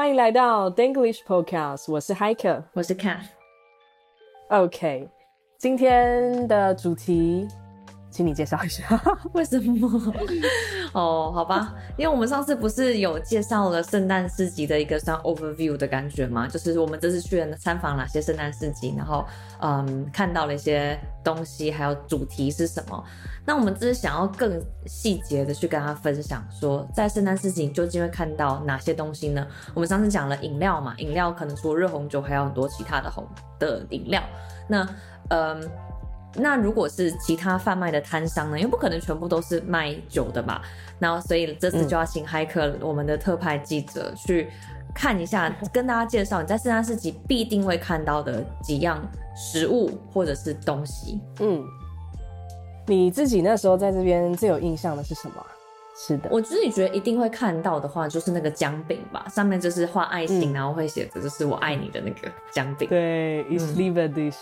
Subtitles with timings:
[0.00, 3.26] 欢迎来到 Denglish Podcast，我是 Hiker，我是 Cath。
[4.48, 5.06] OK，
[5.58, 7.46] 今天的主题。
[8.10, 8.98] 请你介绍一下，
[9.34, 9.86] 为什么？
[10.92, 19.24] 哦，好吧，因为我们上次不是有介绍了圣诞市集的一个算 overview 的感觉吗，就是我们这次去了参访哪些圣诞市集，然后
[19.60, 23.04] 嗯，看到了一些东西，还有主题是什么。
[23.46, 29.46] 那我们只是想要更细节的去跟他分享，说在圣诞市集究竟会看到哪些东西呢？
[29.74, 33.24] 我们上次讲了饮料嘛，饮料可能除了热红酒，还有很多其他的红
[33.60, 34.20] 的饮料。
[34.66, 34.88] 那
[35.28, 35.70] 嗯。
[36.34, 38.58] 那如果是其他贩卖的摊商呢？
[38.58, 40.60] 因为不可能全部都是卖酒的嘛。
[40.98, 44.48] 然后所以这次就要请 Hiker 我们的特派记者去
[44.94, 49.00] 看一下，跟大家介绍你在圣诞市集必定会看到的几样
[49.34, 51.20] 食物或者是东西。
[51.40, 51.64] 嗯，
[52.86, 55.44] 你自己那时候在这边最有印象的是什么？
[55.96, 62.88] 是的，我自己觉得一定会看到的话，就是那个姜饼吧，上面就是画爱心，嗯、然后会写着就是我爱你的那个姜饼。
[62.88, 64.34] 对，Ich liebe dich。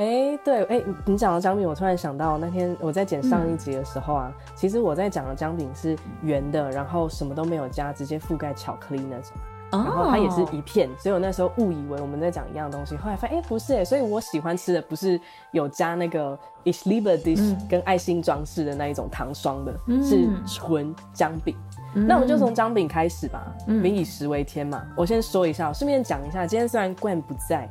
[0.00, 9.32] 哎、欸，对，哎、欸，你讲到姜饼，我突然想到那天我在剪上一集的时候啊，嗯、其实我在讲的姜饼是圆的，然后什么都没有加，直接覆盖巧克力那种，
[9.70, 15.20] 然后它也是一片，所以我那时候误以为我们在讲一样东西，后来发现哎、欸、不是哎，所以我喜欢吃的不是
[15.52, 21.54] 有加那个 Ich liebe dich 跟爱心装饰的那一种糖霜的，嗯、是纯姜饼。
[21.94, 24.82] 嗯、那我们就从姜饼开始吧，民以食为天嘛。
[24.96, 27.68] 我先说一下，顺便讲一下，今天虽然 Gwen 不在，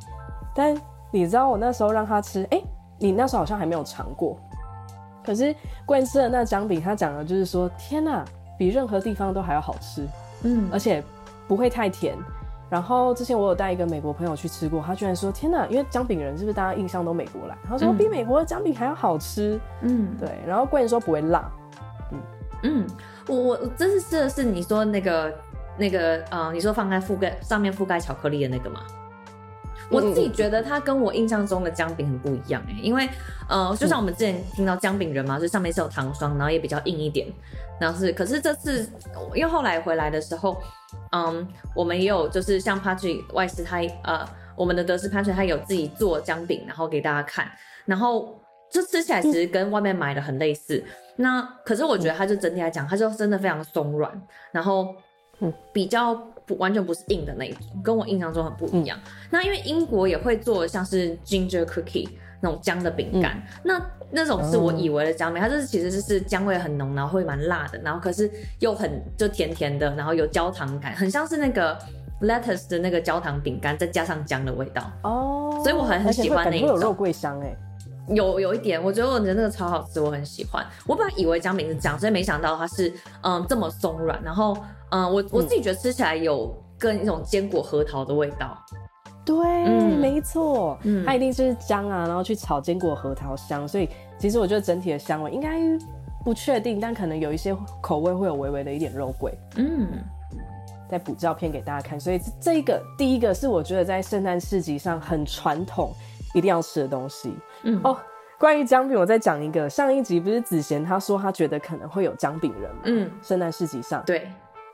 [0.54, 0.80] 但。
[1.12, 2.64] 你知道我那时候让他吃，哎、欸，
[2.98, 4.38] 你那时候好像还没有尝过。
[5.24, 8.24] 可是冠吃的那姜饼，他讲的就是说，天哪，
[8.58, 10.08] 比任何地方都还要好吃，
[10.44, 11.04] 嗯，而且
[11.48, 12.16] 不会太甜。
[12.70, 17.58] 然后之前我有带一个美国朋友去吃过，他居然说，天哪，因为姜饼人是不是大家印象都美国来？
[17.68, 20.30] 他说比美国的姜饼还要好吃，嗯，对。
[20.48, 21.52] 然后冠说不会辣，
[22.12, 22.20] 嗯
[22.64, 22.88] 嗯，
[23.28, 25.34] 我我这次吃的是你说那个
[25.78, 28.82] 那个呃，你说放在覆盖上面覆盖巧克力的那个吗？
[29.92, 33.10] 我自己觉得它跟我印象中的姜饼很不一样哎，因为
[33.48, 37.28] 呃，就像我们之前听到姜饼人嘛，就上面是有糖霜，然后也比较硬一点，
[37.80, 38.88] 然后是，可是这次
[39.34, 40.62] 因为后来回来的时候，
[41.12, 44.24] 嗯，我们也有就是像 Patrick 外师他呃，
[44.56, 47.50] 我们的德式 Patrick 他有自己做姜饼，然后给大家看，
[47.86, 48.40] 然后
[48.72, 50.84] 就吃起来其实跟外面买的很类似，
[51.16, 54.96] 那可是我觉得它就整体来讲，它就真的非常松软，然后
[55.74, 56.16] 比较。
[56.50, 58.98] 不完全不是硬的那一种，跟我印象中很不一样。
[59.06, 62.10] 嗯、那因为英国也会做像是 ginger cookie
[62.42, 68.28] 那种姜的饼干，嗯、那那种是我以为的姜饼，它就是其实就是姜味很浓，然后会蛮辣的，然后可是
[68.62, 71.78] 又很就甜甜的，然后有焦糖感，很像是那个
[72.24, 75.62] lettuce 的那个焦糖饼干，再加上姜的味道哦。
[75.64, 76.70] 所以我很很喜欢那一种。
[76.70, 77.56] 有肉桂香哎，
[78.16, 80.66] 有有一点，我觉得我觉得那个超好吃，我很喜欢。
[80.88, 84.58] 我本来以为姜饼是这样，所以没想到它是嗯这么松软，然后。
[84.92, 88.58] 嗯，我我自己觉得吃起来有跟一种坚果核桃的味道。
[89.24, 93.88] 对，嗯、没错，嗯，它一定是姜啊，然后去炒坚果核桃香，所以
[94.18, 95.60] 其实我觉得整体的香味应该
[96.26, 99.32] 不确定，但可能有一些口味会有微微的一点肉桂。
[99.58, 99.88] 嗯，
[100.90, 105.94] 再补照片给大家看，所以这一个第一个是我觉得在圣诞市集上很传统
[106.34, 107.32] 一定要吃的东西。
[107.64, 107.98] 嗯哦，
[108.38, 112.82] 关于姜饼，我再讲一个，上一集不是子贤他说他觉得可能会有姜饼人吗？
[112.86, 114.28] 嗯，圣诞市集上对。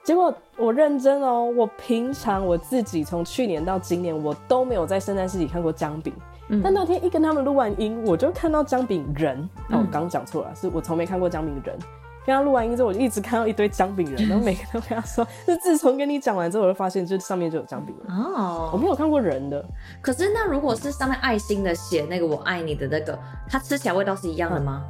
[0.04, 6.14] 结果我认真哦，我平常我自己从去年到今年，我都没有在圣诞市集看过姜饼。
[6.50, 9.50] 嗯、但那天一跟他们录完音，我就看到姜饼人。
[9.72, 11.76] 哦，我刚讲错了，是我从没看过姜饼人。
[12.26, 15.26] 跟他录完音之后，我就一直看到一堆姜饼人，然后每个都跟他说。
[15.46, 18.72] 就自从跟你讲完之后，我就发现这上面就有姜饼人哦。
[18.74, 19.64] 我没有看过人的。
[20.02, 24.84] 可是那如果是上面爱心的写那个我爱你的那个，它吃起来味道是一样的吗？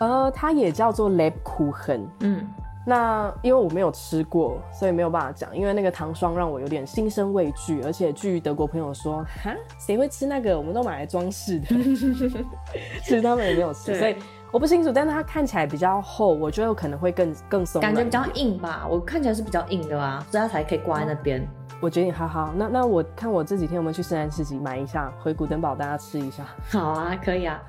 [0.00, 2.06] 呃，它也叫做 Lebkuchen。
[2.20, 2.46] 嗯。
[2.86, 5.56] 那因为我没有吃过，所以没有办法讲。
[5.56, 10.54] 因为那个糖霜让我有点心生畏惧，而且据德国朋友说，哈，谁会吃那个？
[10.54, 11.66] 我们都买来装饰的。
[13.02, 14.14] 其实他们也没有吃，所以
[14.54, 14.92] 我不清楚。
[14.92, 18.86] 但是它看起来比较厚，我觉得有可能会更更松，感觉比较硬吧？
[18.88, 21.44] 我看起来是比较硬的啊，所以它才可以挂在那边。
[21.80, 26.44] 我决定，好好，那那我看我这几天有没有去圣诞市集买一下，回古登堡大家吃一下。
[26.70, 27.60] 好啊，可以啊。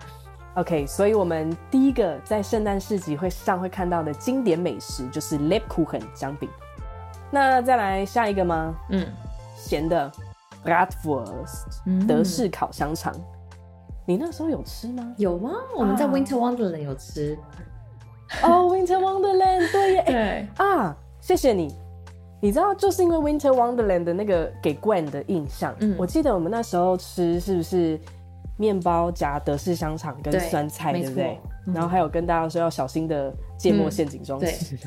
[0.53, 6.47] OK，所以我们第一个在圣诞市集会上会看到的经典美食就是 Lepkuchen 姜饼。
[7.31, 8.75] 那再来下一个吗？
[8.91, 9.07] 嗯，
[9.57, 10.09] 咸的
[10.63, 13.11] Bratwurst 德式烤香肠。
[14.05, 15.13] 你那时候有吃吗？
[15.17, 15.51] 有吗？
[15.75, 17.37] 我们在 Winter Wonderland 有吃。
[18.43, 20.03] 哦，Winter Wonderland，对耶。
[20.07, 21.73] 对啊，谢谢你。
[22.41, 27.99] 你知道，就是因为 Winter Wonderland 的那个给 Gwen 的印象，嗯，我记得我们那时候吃是不是？
[28.57, 31.37] 面包夹德式香肠跟酸菜，对，对不对？
[31.67, 34.77] 嗯、然后还有跟大家说要小心的芥末陷阱装置。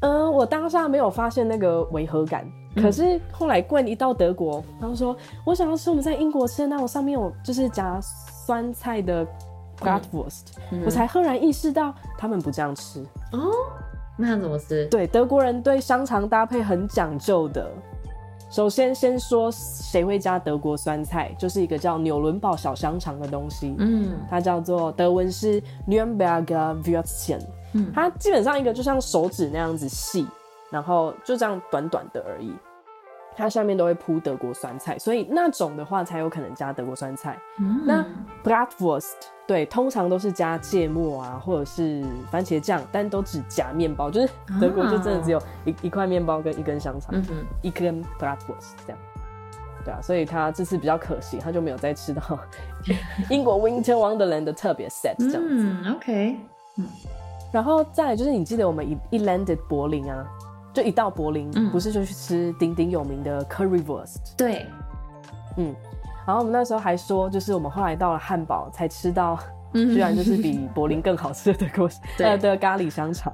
[0.00, 9.26] 嗯，嗯， 我当下没有发现那个违和感，嗯、可是后来 Gwen 一到德国，然后说我想要吃我们在英国吃的那种上面有就是夹酸菜的
[9.78, 10.42] Bratwurst，、
[10.84, 13.00] 我才赫然意识到他们不这样吃
[13.32, 13.50] 哦。
[14.16, 14.86] 那怎么吃？
[14.86, 17.70] 对，德国人对香肠搭配很讲究的。
[18.48, 23.74] 首先，先说谁会加德国酸菜，就是一个叫纽伦堡小香肠的东西。
[23.78, 27.40] 嗯，它叫做德文是 Nürnberger Würstchen。
[27.72, 30.26] 嗯，它基本上一个就像手指那样子细，
[30.70, 32.54] 然后就这样短短的而已。
[33.38, 37.38] 它下面都会铺德国酸菜，所以那种的话才有可能加德国酸菜。
[37.58, 38.02] 嗯，那
[38.42, 39.12] Bratwurst
[39.46, 48.98] 对，通常都是加芥末啊，或者是番茄酱，但都只夹面包，就是德国就真的只有一、啊、一块面包跟一根香肠，嗯、一根 Bratwurst 这样。
[49.84, 52.22] 对啊，所以他这次比较可惜，他就没有再吃到
[53.28, 55.56] 英国 Winter Wonderland 的特别 set 这样子。
[55.58, 56.40] 嗯，OK。
[56.78, 56.86] 嗯，
[57.52, 60.26] 然后再来就是你记得我们一一 landed 柏林啊。
[60.76, 64.18] 就一到柏林，嗯、不是就去吃鼎鼎有名的 Currywurst？
[64.36, 64.66] 对，
[65.56, 65.74] 嗯，
[66.26, 69.38] 然后我们那时候还说，就是我们后来到了汉堡才吃到，
[69.72, 71.88] 居然就是比柏林更好吃的德国
[72.18, 73.32] 对的咖喱香肠。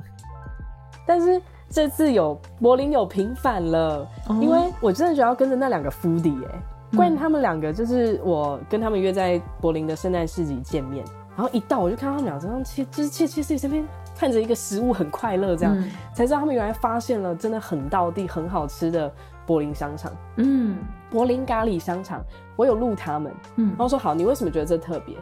[1.04, 11.04] 但是这次有柏林有平反了，哦、因为我真的觉得要跟着那两个 foodie 哎，关于他们两个，就是我跟他们约在柏林的圣诞市集见面，
[11.36, 13.84] 然后一到我就看到他们俩这样切，就是切切自己这边。
[14.16, 19.12] 看着一个食物很快乐，这样、嗯、才知道他们原来发现了真的很道地、很好吃的
[19.46, 20.12] 柏林香肠。
[20.36, 20.78] 嗯，
[21.10, 22.22] 柏林咖喱香肠，
[22.56, 23.32] 我有录他们。
[23.56, 25.16] 嗯，然后说好，你为什么觉得这特别？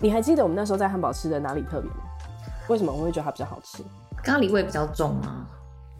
[0.00, 1.96] 你还记得我们那时候在汉堡吃的哪里特别吗？
[2.68, 3.82] 为什么我会觉得它比较好吃？
[4.22, 5.46] 咖喱味比较重啊？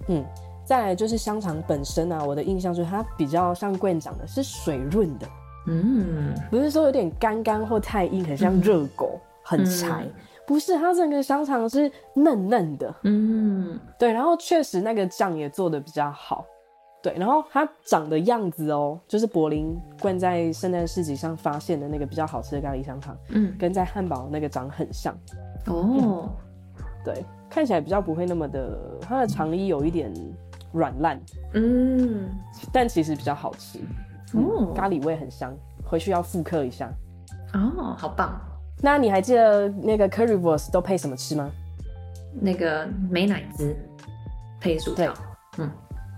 [0.09, 0.25] 嗯，
[0.65, 5.27] 再来就是香肠本身啊，我的印象就是它比较像 Gwen 讲的是水润的。
[5.69, 10.03] 嗯，不是说有点干干或太硬，很像热狗，嗯、很柴。
[10.05, 10.13] 嗯
[10.47, 16.45] 不是，它整个香肠是嫩嫩的，嗯，对，然后确实那个酱也做的比较好，
[17.03, 25.15] 对，然后它长的样子哦，就是柏林灌在圣诞市集上发现的那个比较好吃的咖喱香肠，嗯，跟在汉堡那个长很像，
[25.67, 26.29] 哦、嗯，
[27.05, 30.13] 对，看起来比较不会那么的，它的肠衣有一点
[30.73, 31.21] 软烂，
[31.55, 32.29] 嗯，
[32.73, 33.79] 但其实比较好吃，
[34.35, 36.93] 嗯，咖喱味很香，回去要复刻一下，
[37.55, 38.41] 哦，好棒。
[38.83, 41.51] 那你还记得那个 Currywurst 都配什么吃吗？
[42.41, 43.77] 那个美乃滋
[44.59, 45.13] 配薯条，
[45.59, 45.71] 嗯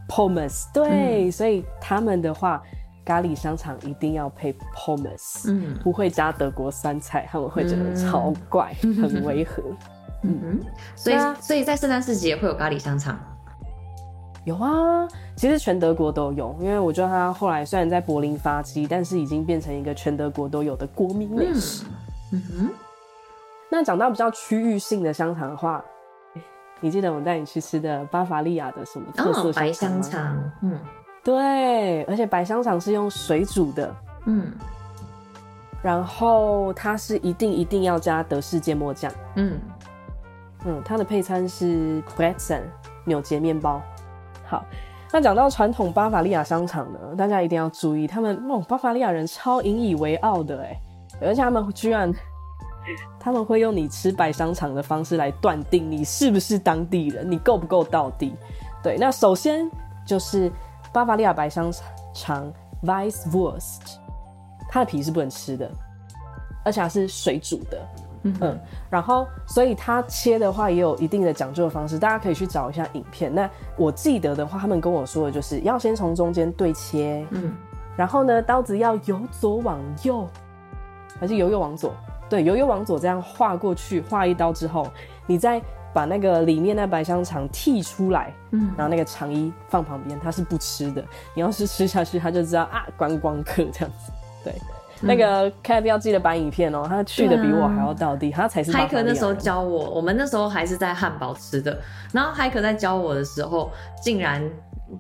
[0.09, 2.63] ，Pommes，对，嗯、所以他们的话，
[3.05, 9.63] 咖喱香肠一定要配 Pommes，嗯，不会加德国酸菜，他们会觉得超怪，嗯、很违和，
[10.23, 10.41] 嗯。
[10.41, 10.61] 哼，
[10.95, 13.19] 所以那所以在圣诞市集也会有咖喱香肠，
[14.45, 15.07] 有啊，
[15.37, 21.85] 其实全德国都有，因为我觉得他后来虽然在柏林发迹，但是已经变成一个全德国都有的国民美食。
[21.85, 21.91] 嗯
[22.35, 22.71] 嗯哼，
[23.71, 25.85] 那讲到比较区域性的香肠的话，
[26.81, 29.53] 你记得我带你去吃的巴伐利亚的什么特色香肠吗？
[29.53, 30.79] 哦，白香肠，嗯，
[31.23, 33.95] 对，而且白香肠是用水煮的，
[34.27, 34.53] 嗯，
[35.83, 39.59] 然后它是一定一定要加德式芥末酱，嗯
[40.67, 42.63] 嗯，它的配餐是 Brezen
[43.05, 43.81] 纽结面包。
[44.47, 44.65] 好，
[45.13, 50.79] 那讲到传统巴伐利亚香肠呢，大家一定要注意，他们那种巴伐利亚人超引以为傲的，哎。
[51.21, 52.13] 而且他们居然，
[53.19, 58.35] 他们会用你吃白香肠的方式来断定你是不是当地人，你够不够到底？
[58.83, 59.71] 对，那首先
[60.07, 60.53] 就是
[60.93, 61.73] 巴伐利亚白香
[62.13, 62.53] 肠
[62.83, 63.97] Weisswurst，
[64.69, 65.71] 它的皮是不能吃的，
[66.63, 67.81] 而且它是水煮的。
[68.27, 73.35] 嗯，嗯，然后所以它切的话也有一定的讲究的方式，大家可以去找一下影片。
[73.35, 77.55] 那我记得的话，他们跟我说的就是要先从中间对切，嗯，
[77.97, 80.29] 然后呢，刀子要由左往右。
[81.21, 81.95] 还是由右往左，
[82.29, 84.91] 对，由右往左这样划过去，划一刀之后，
[85.27, 85.61] 你再
[85.93, 91.05] 把那个里面那白香肠剔出来，嗯，然后那个肠衣放旁边，它是不吃的。
[91.35, 94.13] 你要是吃下去，他就知道啊，观光客这样子。
[94.43, 94.53] 对，
[95.03, 98.73] 嗯、那个 Kat 要记得摆影片哦、喔，他去的比我还要到地，他才是。
[98.73, 101.81] 海可那时候教我，我们那时候还是在汉堡吃的，
[102.13, 103.71] 然后海可在教我的时候，
[104.03, 104.43] 竟然。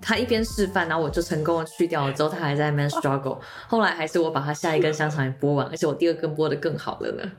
[0.00, 2.12] 他一边示范，然后我就成功的去掉了。
[2.12, 7.22] 之后他还在那边 struggle，后来还是我把他下一根香肠也剥完，而且我第二根剥的更好了呢。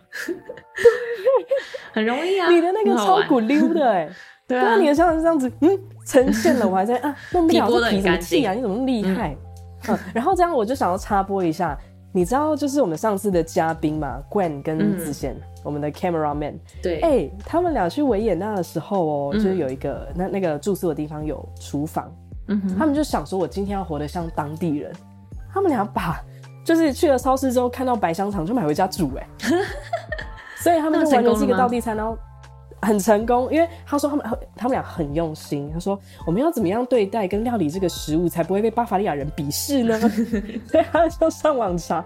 [1.93, 4.09] 很容易啊，你的那个超骨溜的 哎，
[4.47, 8.53] 对啊，你的香肠是这样子，嗯，呈现了，我还在啊， 弄不了这皮怎么细啊？
[8.53, 9.35] 你怎么厉害？
[9.87, 11.77] 嗯，然后这样我就想要插播一下，
[12.11, 22.13] 你知道就是我们上次的嘉宾嘛，Gwen 跟子贤，我们的 cameraman，对，哎，他们俩去维也纳的时候哦，就是有一个那那个住宿的地方有厨房。
[22.47, 24.91] 嗯哼，他们就想说，我今天要活得像当地人。
[25.53, 26.21] 他们俩把
[26.63, 29.27] 就是去了超市之后，看到白香肠就买回家煮，哎，
[30.61, 31.95] 所以他们就玩的是一个道地餐。
[31.95, 32.17] 然后，
[32.81, 34.25] 很成功，因为他说他们
[34.55, 35.71] 他们俩很用心。
[35.73, 39.99] 他说我们要怎么样对待跟料理这个食物，才不会被巴伐利亚人鄙视呢？
[40.69, 42.03] 所以他就上网查。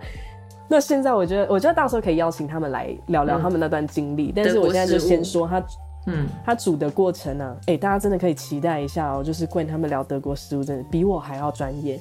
[0.68, 4.28] 那现在我觉得，我觉得到时候可以邀请他们来聊聊他们那段经历。
[4.28, 5.60] 嗯、但是我现在就先说他，
[6.06, 9.24] 嗯，他煮的过程呢、啊，哎、欸，大家真的可以期待一下哦。
[9.24, 12.00] 就是 Gwen 他们聊德国食物，真的比我还要专业。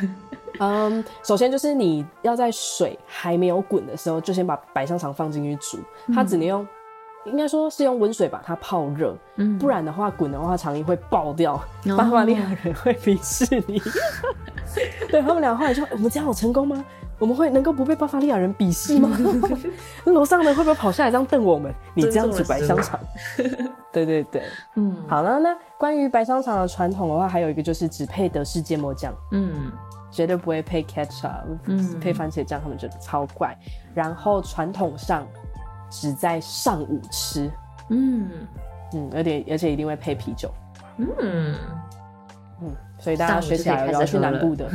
[0.60, 5.78] 嗯，um, 首先就是你要在水还没有滚的时候，就先把白香肠放进去煮。
[6.14, 6.66] 它只能用，
[7.24, 11.58] 应该说是用温水把它泡热，嗯，不然的话滚的话肠衣会爆掉，
[11.96, 13.80] 巴伐利亚人会鄙视你。
[15.10, 16.84] 对，他们俩后来说：“我们这样有成功吗？
[17.20, 19.16] 我们会能够不被巴伐利亚人鄙视吗？
[20.04, 21.72] 那楼上的会不会跑下来这样瞪我们？
[21.94, 22.98] 你这样煮白香肠？
[23.92, 24.42] 对对对，
[24.74, 29.70] 嗯，好了，那关于白香肠的传统的话，还有一个就是只配德式芥末酱，嗯。”
[30.12, 33.56] 绝对不会配 ketchup，嗯，配番茄酱，他们觉得超怪。
[33.94, 35.24] 然后传统上
[35.88, 37.48] 只在上午吃，
[37.90, 38.28] 嗯。
[38.92, 40.52] 嗯，而且而且一定会配啤酒，
[40.98, 41.54] 嗯。
[42.60, 44.68] 嗯，所以大家学起来要去南部的，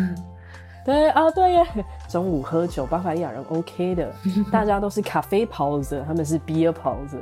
[0.85, 1.65] 对啊对耶，
[2.07, 4.13] 中午喝酒，巴伐利亚人 OK 的，
[4.51, 7.19] 大家都是咖啡泡子，他们是 beer 泡子，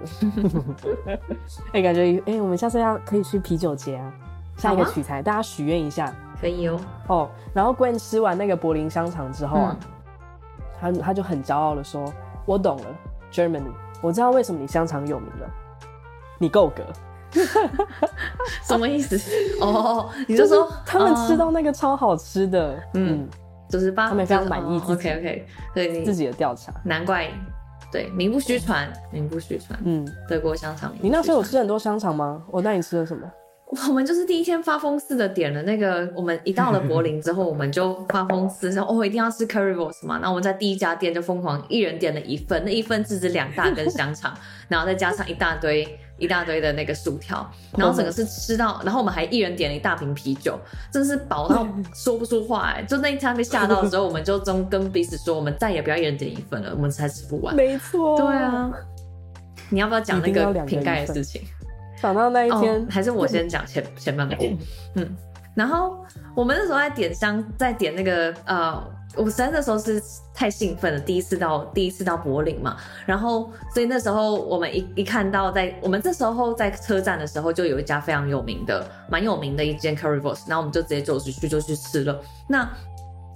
[1.71, 4.11] 哎、欸，感觉哎、欸，我们下次要可以去啤酒节啊，
[4.57, 6.13] 下一个取材，大家许愿一下。
[6.41, 9.77] 可以哦，哦，然后 Gwen 吃完那个柏林香肠之后啊，
[10.81, 12.11] 嗯、他他就很骄傲的说
[12.45, 12.85] ：“我懂了
[13.31, 15.49] ，Germany，我知道为什么你香肠有名了，
[16.37, 16.83] 你够格。”
[18.61, 19.17] 什么意思？
[19.61, 23.29] 哦，你就说他们吃到那个超好吃的，嗯，嗯，
[23.73, 25.09] 就是把他们非常满意自己。
[25.09, 27.27] OK OK，对，自己的调查，难怪，
[27.91, 29.79] 对，名不虚传，名不虚传。
[29.83, 32.43] 嗯，德国香肠，你那时候有吃很多香肠吗？
[32.51, 33.27] 我带你吃了什么？
[33.87, 40.15] 我们就是第一天发疯似的点了那个，我们一到了柏林之后，我们就发疯似的说哦，一定要吃 Currywurst 嘛。
[40.15, 44.33] 然后我们在第一家店就疯狂一人点了一份，那一份只值两大根香肠，
[44.67, 45.87] 然后再加上一大堆
[46.17, 50.59] 一大堆的那个薯条，然后整个是吃到，然后我们还一人点了一大瓶啤酒，
[50.91, 52.83] 真是饱到说不出话哎。
[52.83, 57.55] 就那一餐被吓到的时候，我们就中跟彼此说，我们再也不要一人点一份了，我们才吃不完。
[57.55, 58.71] 没错，对啊，
[59.69, 61.41] 你要不要讲那个瓶盖的事情？
[62.03, 64.35] 想到那一天，oh, 还是我先讲前前半个。
[64.95, 65.17] 嗯，
[65.55, 66.05] 然后
[66.35, 68.83] 我们那时候在点香，在点那个呃，
[69.15, 82.19] 我实在那时候是太兴奋了，第一次到第一次到柏林嘛，然后所以那时候我们一一看到在我们这时候在车站的时候，就有一家非常有名的、蛮有名的一间 Currywurst，然后我们就直接走出去就去吃了。
[82.49, 82.69] 那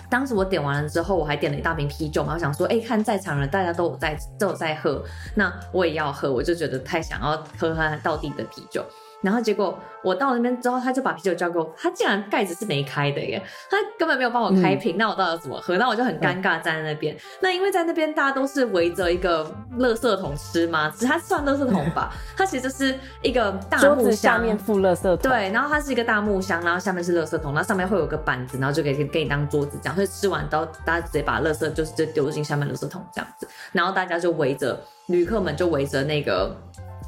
[0.10, 5.04] 当时我点完了之后，我还点了一大瓶啤酒嘛，我想说，哎、看在场人大家都有在都有在喝，
[5.36, 8.86] 那我也要喝，我就觉得太想要喝喝到底的啤酒。
[9.22, 15.78] 然后结果我到那边之后，他就把啤酒交给我，他竟然盖子是没开的耶，他根本没有帮我开瓶，嗯、那我到底怎么喝？
[15.78, 17.16] 那我就很尴尬站在那边。
[17.16, 19.44] 嗯、那因为在那边大家都是围着一个
[19.80, 25.18] 垃圾桶吃嘛，只是它算垃圾桶吧， 它其实就是一个大木箱，下面附垃圾桶。
[25.18, 36.56] 对，然后它是一个大木箱，然后下面是垃圾桶，然后上面会有个板子，然后就可以给你当桌子这样，所以吃完之后大家直接把垃圾就是就丢进下面垃圾桶这样子，然后大家就围着旅客们就围着那个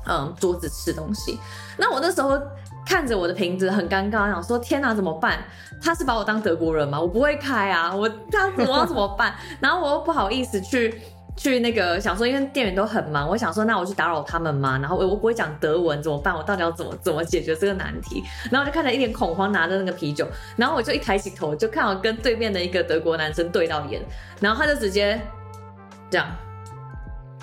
[0.05, 1.39] 嗯桌子吃东西。
[1.77, 2.39] 那我那时候。
[2.85, 5.37] 看着我的瓶子很尴尬，想说天哪，怎么办？
[5.79, 6.99] 他是把我当德国人吗？
[6.99, 9.35] 我不会开啊，我这样子我要怎么办？
[9.61, 10.99] 然后我又不好意思去
[11.37, 14.79] 去那个想说，因为店员都很忙，我想说那我去打扰他们吗？
[14.81, 16.35] 然后我我不会讲德文怎么办？
[16.35, 18.23] 我到底要怎么怎么解决这个难题？
[18.49, 24.01] 然后我就看着一脸恐慌拿着那个啤酒，然后我就一抬起头就看到跟对面的一个德国男生对到眼，
[24.39, 25.21] 然后他就直接
[26.09, 26.27] 这样，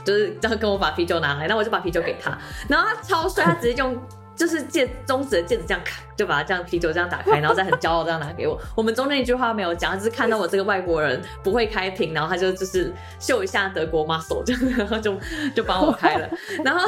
[0.07, 4.01] 就是这样跟我把啤酒拿来，那我就把啤酒给他，然后他超帅，他直接用。
[4.37, 8.59] 就是戒中指的戒指这样卡，就把它这样啤酒这样打开，然后再很骄傲这样拿给我。
[8.75, 15.15] 我们中间一句话没有讲，他只是看到我这个外国人不会开瓶，然后他就就是秀一下德国 muscle 这样，然后就
[15.55, 16.29] 就帮我开了。
[16.65, 16.87] 然后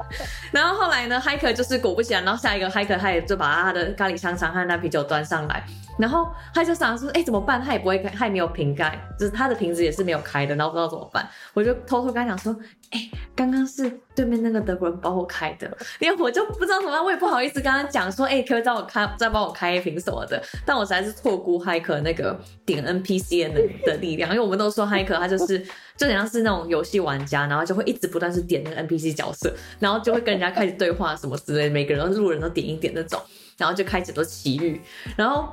[0.52, 5.64] 然后后来呢，Heike 就是果不其然，然后下一个 Heike 他也就把他的咖喱香肠和那啤酒端上来。
[5.98, 7.58] 然后他就想说，哎、欸，怎么办？
[7.62, 11.26] 他也不会开，他也没有瓶盖，就是他的瓶子也是没有开的，然后不知道怎么办。
[11.54, 12.54] 我就偷偷跟他讲说，
[12.90, 15.66] 哎、欸，刚刚是对面那个德国人帮我开的，
[15.98, 20.42] 因为我就不知道怎么办，我也不好意思跟他讲说，哎、欸，可让我开，再帮我开一瓶什么的。
[20.64, 25.64] 但我实在是错估 hike 那个点 NPC 的的力量，因为我们都说 hike 他就是
[25.96, 33.20] 就好像是那种游戏玩家，然后就会一直不断是点那个 NPC 角色，然后就会跟人家开始对话什么之类，每个人路人都点一点那种，
[33.56, 34.80] 然后就开始都奇遇，
[35.16, 35.48] 然后。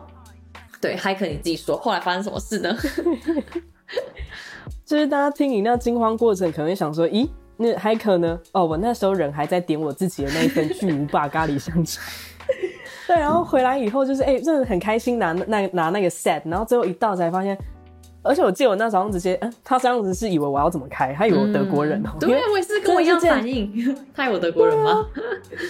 [0.81, 2.77] 对 hike 你自己说，后来发生什么事呢？
[4.85, 8.37] 就是大家听你那惊慌过程，可能会想说，咦，那 hike 呢？
[8.51, 12.03] 哦，我那时候人还在点我自己的那一份巨无霸咖喱香肠。
[13.13, 17.55] 对，然后回来以后就是，哎、欸，真的很开心拿那拿那个 set，然后最后一到才发现，
[18.23, 22.19] 而且我记得我那时候直接，嗯，他这样子是以为我要怎么开，他以为我德国人哦、喔。
[22.19, 23.95] 对，我也是跟我一样反应。
[24.15, 25.07] 他有德国人吗？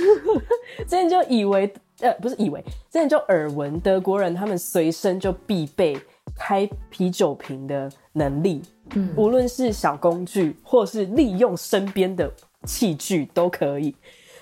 [0.88, 1.70] 之前就以为，
[2.00, 6.00] 呃，不是以为，之前就耳闻德国人他们随身就必备
[6.38, 8.62] 开啤酒瓶的能力，
[8.96, 12.32] 嗯，无论是小工具或是利用身边的
[12.64, 13.94] 器具都可以。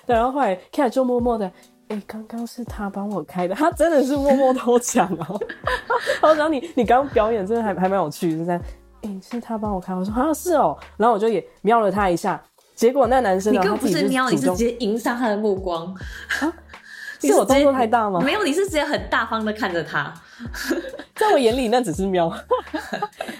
[0.06, 1.50] 对，然后后来开始就默默的。
[1.88, 5.40] 哎、欸，刚刚是他帮我开的，他真的是默默偷抢哦。
[6.22, 8.60] 然后你，你刚刚表演真的还还蛮有趣，是这样。
[9.02, 10.78] 哎、欸，是他帮我开，我说好像是哦。
[10.96, 12.42] 然后我就也瞄了他一下，
[12.74, 15.92] 结果那男生，你根本不是瞄，你是直接迎上他的目光。
[16.40, 16.52] 啊、
[17.20, 18.20] 是我动作太大吗？
[18.20, 20.12] 没有，你是直接很大方的看着他。
[21.14, 22.30] 在我眼里，那只是瞄。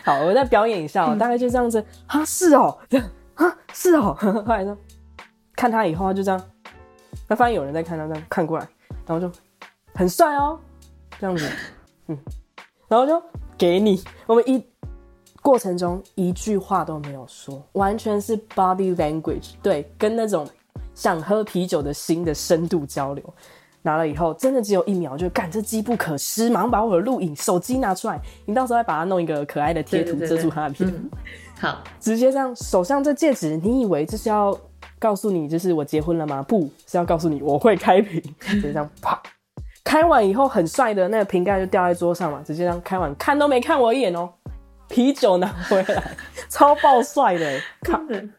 [0.05, 1.83] 好，我再表演一下，大概就这样子。
[2.07, 4.15] 啊，是哦，这样啊，是哦。
[4.21, 4.77] 后来呢，
[5.57, 6.41] 看他以后，他就这样。
[7.33, 8.69] 他发现有人在看他，这样看过来，
[9.07, 9.33] 然后就
[9.95, 10.61] 很帅哦，
[11.19, 11.49] 这样子，
[12.09, 12.19] 嗯，
[12.89, 13.23] 然后就
[13.57, 14.05] 给你。
[14.27, 14.63] 我们一
[15.41, 20.47] 过程中一句话都没有说，完全是 body language，对，跟那种
[20.95, 23.25] 想喝啤酒的心的深度交流。
[23.81, 31.11] 拿了以后，真的只有一秒，就干这机不可失，马上把我的录影手机拿出来，你到时候再把它弄一个可爱的贴图遮住他的脸。
[31.59, 34.55] 好，直接这样手上这戒指，你以为这是要？
[35.03, 36.41] 告诉你，就是我结婚了吗？
[36.47, 39.21] 不是要告诉你我会开瓶， 直接这样啪，
[39.83, 44.31] 开完以后很帅的那个瓶盖就掉在桌上嘛，直接这样开完，看都没看我一眼哦，
[44.89, 46.17] 啤酒拿回来，
[46.49, 48.33] 超爆帅的，看，真的。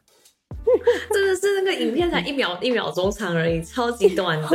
[1.35, 4.47] 是那个影片才一秒一秒钟长而已，超级短的，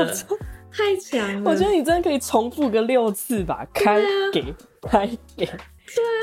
[0.72, 1.50] 太强了。
[1.50, 4.00] 我觉得你真的可以重复个六次吧，开
[4.32, 4.42] 给
[4.80, 5.46] 开给。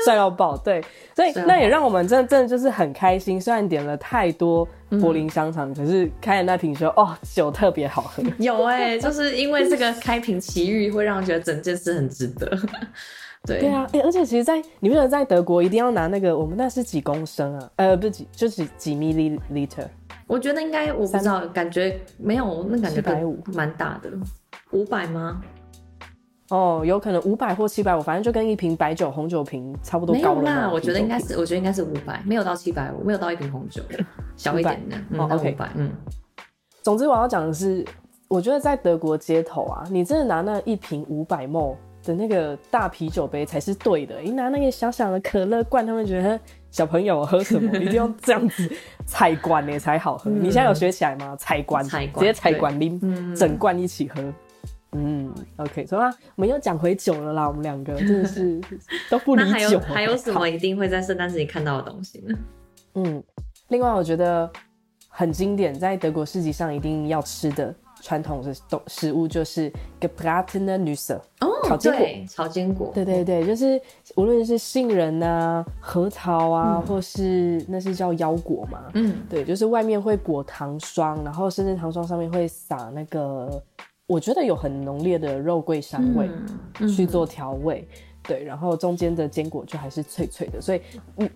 [0.04, 0.82] 帅到爆，对，
[1.14, 3.40] 所以那也让我们真的真的就是很开心。
[3.40, 4.66] 虽然点了太多
[5.00, 8.22] 柏林香肠，嗯、可是开的那瓶说哦，酒特别好喝。
[8.38, 12.58] 有哎、欸，就是因为这个开瓶奇遇，会让我觉得整件事很值得。
[13.46, 17.70] 对对啊，哎、欸，而且其实在，在你不觉得在德国一定要拿那个，我们那是几公升啊？
[17.76, 19.86] 呃，不是几，就是几 milliliter。
[20.26, 24.10] 我觉得应该，我不知道，感觉没有，那感觉百五蛮大的，
[24.72, 25.40] 五百吗？
[26.50, 30.42] 哦，有可能五百或七百五，反正就跟一瓶白酒红酒瓶差不多高了。
[30.42, 33.82] 没有啦，我觉得应该是，我觉得应该是五百，没有到七百五，没有到一瓶红酒，
[34.36, 34.96] 小一点的。
[35.10, 35.90] 嗯、哦，OK，嗯。
[36.84, 37.84] 总之我要讲的是，
[38.28, 44.20] 我觉得在德国街头啊，你真的拿那一瓶五百 ml 的那个大啤酒杯才是对的。
[44.20, 46.38] 你拿那个小小的可乐罐，他们觉得
[46.70, 48.70] 小朋友喝什么一定要这样子
[49.04, 50.30] 采罐呢才好喝。
[50.30, 51.34] 嗯、你现在有学起来吗？
[51.36, 54.22] 采罐，直接采罐拎，嗯、整罐一起喝。
[54.22, 54.34] 嗯
[55.56, 57.48] ，OK，所以啊，我们又讲回酒了啦。
[57.48, 58.60] 我们两个 真的是
[59.10, 59.48] 都不离酒。
[59.48, 62.38] 那还有还有什么一定会在圣诞节看到的东西呢？
[62.94, 63.22] 嗯，
[63.68, 64.50] 另外我觉得
[65.08, 72.90] 很经典，在德国市集上一定要吃的传统的东食物就是 gebratene Nüsse 哦，烤坚果，炒坚果。
[72.94, 73.80] 对对对，就是
[74.16, 83.62] 无论是杏仁啊、核桃啊，嗯、或是那是叫腰果嘛，嗯，对，就是外面会裹糖霜，然后甚至糖霜上面会撒那个。
[84.06, 86.30] 我觉得有很浓烈的肉桂香味
[86.88, 87.88] 去做调味，
[88.22, 90.80] 对，然后中间的坚果就还是脆脆的，所以
[91.16, 91.30] 你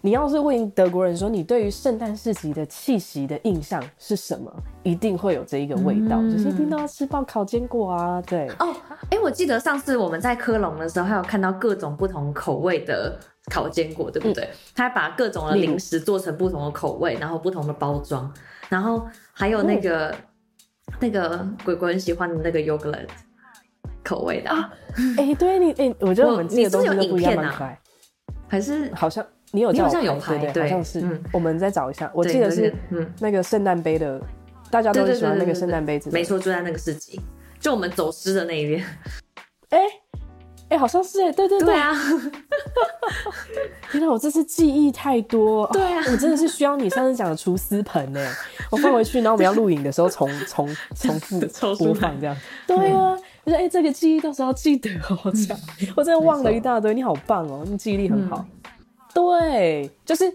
[0.00, 4.50] 你要是问德国人说你对于圣诞市集的气息的印象是什么，
[4.82, 8.48] 一定会有这一个味道，嗯、就是一定都要吃爆烤坚果啊，对。
[8.58, 8.74] 哦，
[9.10, 13.18] 哎，我记得上次我们在科隆的时候，还有看到各种不同口味的
[13.50, 14.44] 烤坚果，对不对？
[14.44, 18.32] 嗯、他还把各种的零食做成不同的口味，然后不同的包装，
[18.70, 20.08] 然后还有那个。
[20.08, 20.16] 嗯
[21.00, 23.06] 那个鬼鬼很喜欢的那个 yogurt
[24.02, 24.72] 口味的啊，
[25.16, 27.78] 哎、欸，对你，哎、欸，我觉得我们这个东西都不一样，蛮可爱。
[28.48, 31.00] 还是好像你有，你好像有拍，对，好像是。
[31.00, 34.20] 嗯，我们再找一下，我记得是嗯那个圣诞杯的，
[34.70, 36.10] 大家都喜欢那个圣诞杯子。
[36.10, 37.20] 没错，就在那个市集，
[37.58, 38.84] 就我们走失的那一边。
[39.70, 39.78] 哎。
[40.70, 41.94] 哎、欸，好像是哎，对对对，对啊！
[43.92, 48.32] 天哪，我这次记忆太多，对啊， 我真的是需要你上次讲的厨师盆哎，
[48.70, 51.38] 我放回去，然后我们要录影的时候重重重复
[51.76, 52.36] 播放这样。
[52.66, 55.60] 对啊，我说哎，这个记忆到时候要记得哦，这样
[55.94, 58.44] 我真的忘了一大堆，你好棒哦，你记忆力很好。
[58.48, 58.70] 嗯、
[59.12, 60.34] 对，就是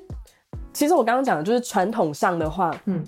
[0.71, 3.03] 其实我刚刚讲的就是传统上的话，嗯，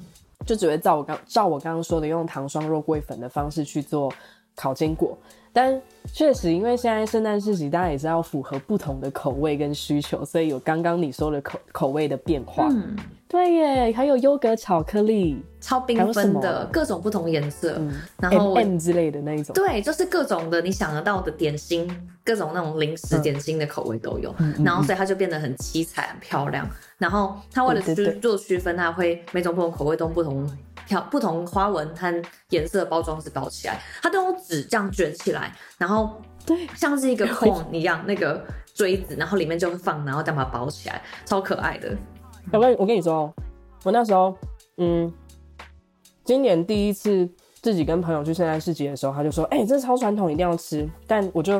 [0.46, 4.12] 就只会照我刚照我刚刚说的，用糖霜肉桂粉的方式去做
[4.56, 5.18] 烤坚果。
[5.54, 5.82] 但
[6.14, 12.68] 确实，因为现在圣诞市集，大家也是要符合不同的口味跟需求，所以有刚刚你说的口口味的变化。
[12.72, 12.96] 嗯，
[13.28, 19.54] 对耶，还有优格巧克力，超缤纷的，各种不同颜色，嗯、然后 M, M 之类的那一种。
[19.54, 21.90] 对，就是各种的你想得到的点心，
[22.24, 24.34] 各种那种零食点心的口味都有。
[24.40, 26.68] 嗯、然后，所以它就变得很七彩、很漂亮。
[26.98, 30.50] 然后，它为了去做区分，它会每种不同口味都不同。
[31.00, 41.96] 不同花纹和颜色包装纸包起来，它都用纸这样卷起来，然后对，像是一个 cone 一样，那个锥子，然后里面就会放，然后再把它包起来，超可爱的。
[42.52, 43.32] 我跟我跟你说，
[43.84, 44.36] 我那时候，
[44.78, 45.12] 嗯，
[46.24, 47.30] 今年第一次
[47.62, 51.60] 自己跟朋友去圣诞市集的时候，他就说：“哎、欸，这超传统，一定要吃。”但我就，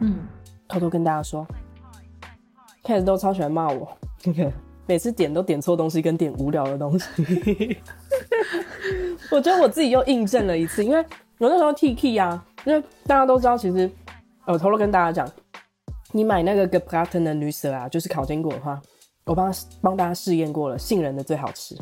[0.00, 0.26] 嗯，
[0.66, 1.46] 偷偷跟大家说，
[2.82, 3.86] 开始都超喜欢骂我，
[4.86, 7.78] 每次点都点错东西，跟点无聊的东西。
[9.30, 10.98] 我觉得我自己又印证了一次，因为
[11.38, 13.90] 我那时候 T K 啊，因为大家都知道，其实，
[14.46, 15.28] 我偷偷跟大家讲，
[16.12, 18.80] 你买那个 Gebraten 的绿色啊，就是烤坚果的话。
[19.24, 21.76] 我帮帮大家试验过了，杏仁的最好吃。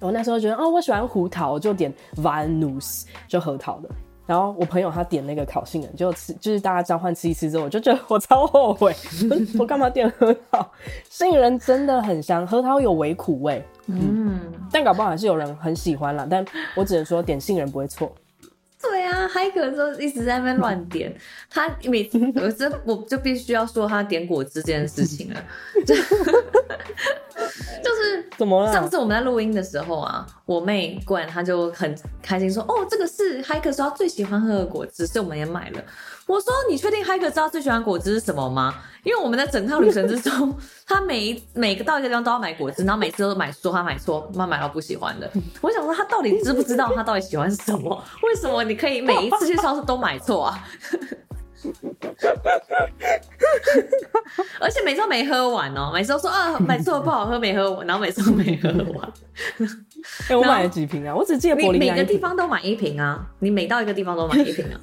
[0.00, 3.90] 我那时候觉得哦，我喜欢胡桃，我就点 Walnuss 就核桃的。
[4.28, 8.94] 然后我朋友他点那个烤杏仁，就吃，就是大家交换吃一吃之后，我就觉得我超后悔，
[9.58, 10.70] 我干嘛点核桃？
[11.08, 14.38] 杏仁真的很香，核桃有微苦味，嗯，
[14.70, 16.26] 但搞不好还是有人很喜欢啦。
[16.28, 16.44] 但
[16.76, 18.12] 我只能说点杏仁不会错。
[18.80, 21.14] 对啊，海可就一直在那边乱点，
[21.50, 25.44] 他每次我这我就必须要说他点果汁这件事情了，
[25.84, 26.04] 就是
[28.36, 28.72] 怎么了？
[28.72, 35.82] 上次我们在录音的时候啊，我妹过来，她就很开心说：“哦，这个是海可说他最喜欢喝的果汁，所以我们也买了。”
[36.28, 38.74] 我说：“你确定海可知道最喜欢果汁是什么吗？
[39.02, 40.54] 因为我们在整趟旅程之中，
[40.86, 45.28] 他每一每个到一个地方都要买果汁，然后每次都买说他买错，妈买到不喜欢的。
[45.62, 48.04] 我想说他到底知不知道他到底喜欢什么？
[48.22, 50.62] 为什么你可以每一次去超市都买错啊？
[54.60, 59.12] 而且每次都没喝完哦，每次都说啊买错了不好喝没喝完，然后每次都没喝完。
[59.58, 61.14] 哎、欸，我买了几瓶啊？
[61.14, 63.26] 我只记得每个地方都买一瓶啊？
[63.40, 64.78] 你每到一个地方都买一瓶啊？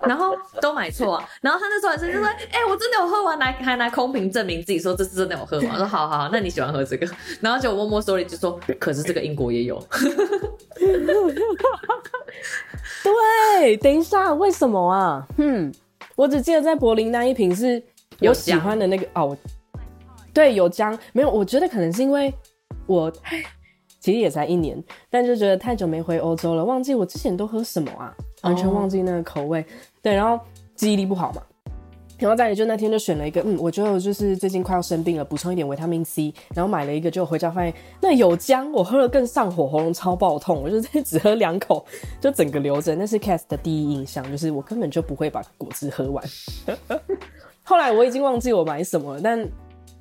[0.00, 7.06] 然后都买错啊，然后他那时候还是就说：“哎、欸，我真的有喝完，来还拿空瓶证明自己说这次真的有喝完。”我说：“好好好，那你喜欢喝这个？”
[7.40, 9.78] 然后就摸摸手里就说：“可是这个英国也有。
[13.02, 15.26] ”对，等一下，为什么啊？
[15.38, 15.72] 嗯，
[16.16, 17.82] 我只记得在柏林那一瓶是
[18.20, 19.36] 我喜欢的那个哦，
[20.32, 22.32] 对，有姜，没有，我觉得可能是因为
[22.86, 23.12] 我。
[24.00, 29.58] 其实也才一年，但就觉得太久没回欧洲了，忘记我之前都喝什么啊，完全忘记那个口味。
[29.60, 29.68] Oh.
[30.02, 30.38] 对，然后
[30.74, 31.42] 记忆力不好嘛，
[32.18, 41.84] 然后再来就那天就选了一个，嗯，我觉得我就是最近快要生病了，补充一点维他命 C，然后买了一个，就回家发现那有姜，我喝了更上火，喉咙超爆痛，我就只喝两口
[42.20, 42.94] 就整个流着。
[42.94, 46.24] 那是 Cass 的第一印象，就是我根本就不会把果汁喝完。
[47.64, 49.48] 后来我已经忘记我买什么了，但。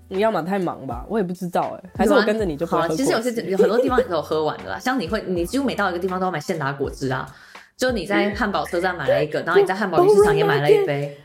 [0.10, 2.88] 你要么太忙吧，我也不知道哎，还是我跟着你就不喝。
[2.90, 7.28] 其实有些有很多地方你都有喝完的啦，像你会，你几乎每到一个地方都要买现打果汁啊。
[7.84, 11.18] 就你在汉堡车站买了一个，然后你在汉堡鱼市场也买了一杯。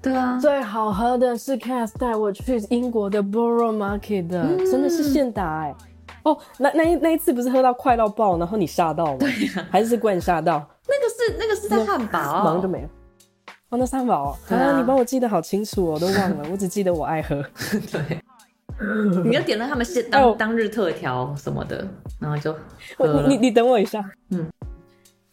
[0.00, 5.74] 对啊，最好喝的是 Cass 带我去英国的 Borough Market 的，嗯、真的是现打哎。
[6.22, 9.16] 哦，那那一那一次不是喝到快到爆，然后你吓到吗？
[9.18, 10.64] 对呀、啊，还是怪你吓到？
[10.86, 12.88] 那个是那个是在汉堡，马上就没了。
[13.70, 17.42] 哦，那三宝，啊，啊，你帮我记得好清楚哦，都忘了， 我只记得我爱喝。
[17.90, 18.20] 对。
[19.24, 21.84] 你就点了他们现当当日特调什么的，
[22.20, 22.54] 然后就
[23.26, 24.46] 你你等我一下，嗯，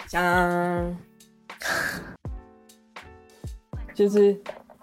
[0.07, 0.97] 香，
[3.93, 4.39] 就是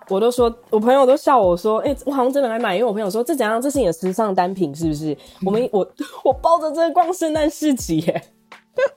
[0.08, 3.60] 我都说，我朋友都笑我说，哎、欸，我好像真的来买，因为我朋友说这怎样？
[3.60, 5.12] 这是你的时尚单品是不是？
[5.12, 5.92] 嗯、我们我
[6.24, 8.22] 我抱着这个逛圣诞市集耶，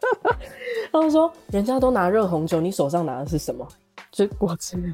[0.92, 3.68] 他们说人家都拿热红酒，你手上拿的是什么？
[4.12, 4.94] 这果汁。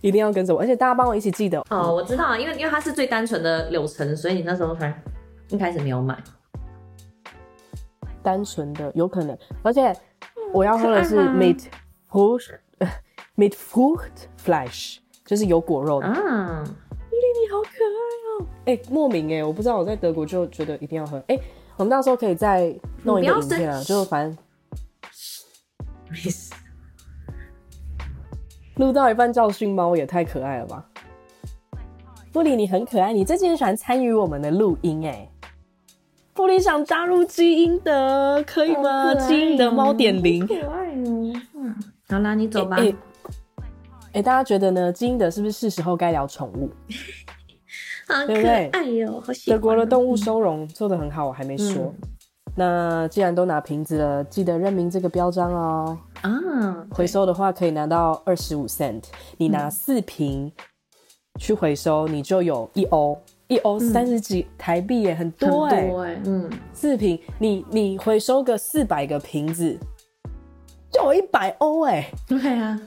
[0.00, 1.90] 一定要跟着我，而且大家帮我一起记得哦。
[1.94, 5.02] 我知道，因为因为它是最单纯的柳橙，所以你那时候才
[5.48, 6.22] 一开始没有买。
[8.22, 9.96] 单纯的有可能，而且
[10.54, 11.64] 我要喝的是 mit
[12.08, 12.58] Frucht
[13.36, 16.06] mit Fruchtfleisch，就是有果肉的。
[16.06, 17.98] 啊，丽丽好可爱
[18.30, 18.46] 哦！
[18.66, 21.18] 哎、欸，莫名哎，我不知道我在德国就觉得一定要喝。
[21.26, 21.42] 哎、欸，
[21.76, 24.38] 我们到时候可以再弄一个影片啊，就反正
[26.08, 26.54] 没事。
[28.76, 30.88] 录到一半教训猫也太可爱了吧！
[32.32, 35.28] 布里，你很可爱，你最近很喜欢参与我们的录音哎。
[36.34, 39.14] 布里想加入基因的，可以吗？
[39.14, 41.32] 基因的猫点零，可爱哦。
[41.54, 41.74] 嗯，
[42.08, 42.76] 好啦，你走吧。
[42.78, 42.96] 哎、欸
[44.14, 44.92] 欸，大家觉得呢？
[44.92, 46.70] 基因的是不是是时候该聊宠物？
[48.06, 48.34] 好可
[48.72, 49.58] 爱哟，好喜欢。
[49.58, 51.94] 德国的动物收容做得很好，我还没说。
[52.02, 52.10] 嗯
[52.56, 55.98] 那既然都拿瓶子了，记得认明这个标章哦。
[56.22, 59.02] 啊，回收的话可以拿到二十五 cent，
[59.38, 60.52] 你拿四瓶
[61.40, 66.20] 去回收，你就有一欧，一欧三十几台币耶，很多哎。
[66.24, 69.78] 嗯，四瓶，你你回收个四百个瓶子，
[70.90, 72.10] 就有一百欧哎。
[72.26, 72.80] 对啊，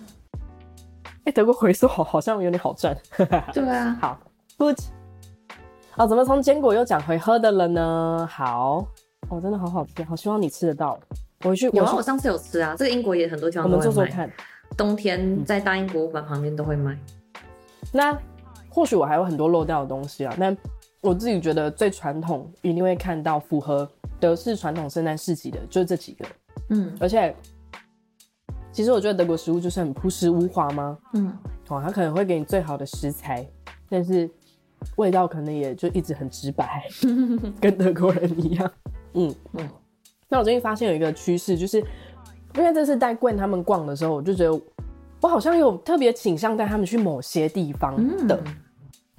[1.26, 2.98] 哎，德国回收好好像有点好赚。
[3.54, 4.20] 对啊，好
[4.58, 4.78] ，good。
[5.96, 8.28] 哦，怎么从坚果又讲回喝的了呢？
[8.30, 8.88] 好。
[9.30, 10.98] 哦，真的好好吃，好希望你吃得到。
[11.44, 12.76] 我去，有啊，我上次有吃啊。
[12.78, 13.92] 这个英国也很多地方都会卖。
[13.92, 14.32] 我们做做看，
[14.78, 16.98] 冬天在大英博物馆旁边都会卖。
[17.92, 18.18] 那
[18.78, 20.56] 或许我还有很多漏掉的东西啊，但
[21.02, 26.26] 我自己觉得最传统一定会看到符合德式传统圣诞市集的，就是这几个。
[26.70, 27.36] 嗯，而且
[28.72, 30.96] 其实我觉得德国食物就是很朴实无华吗？
[31.16, 31.36] 嗯，
[31.70, 33.44] 哦，他可能会给你最好的食材，
[33.90, 34.30] 但是
[34.98, 36.88] 味道可能也就一直很直白，
[37.60, 38.72] 跟德国人一样。
[39.14, 39.68] 嗯嗯。
[40.30, 41.80] 那我最近发现有一个趋势，就是
[42.54, 44.62] 因为这次带 Gwen 他们逛的时候，我就觉得
[45.20, 48.40] 我好像有特别倾向带他们去某些地方的。
[48.46, 48.56] 嗯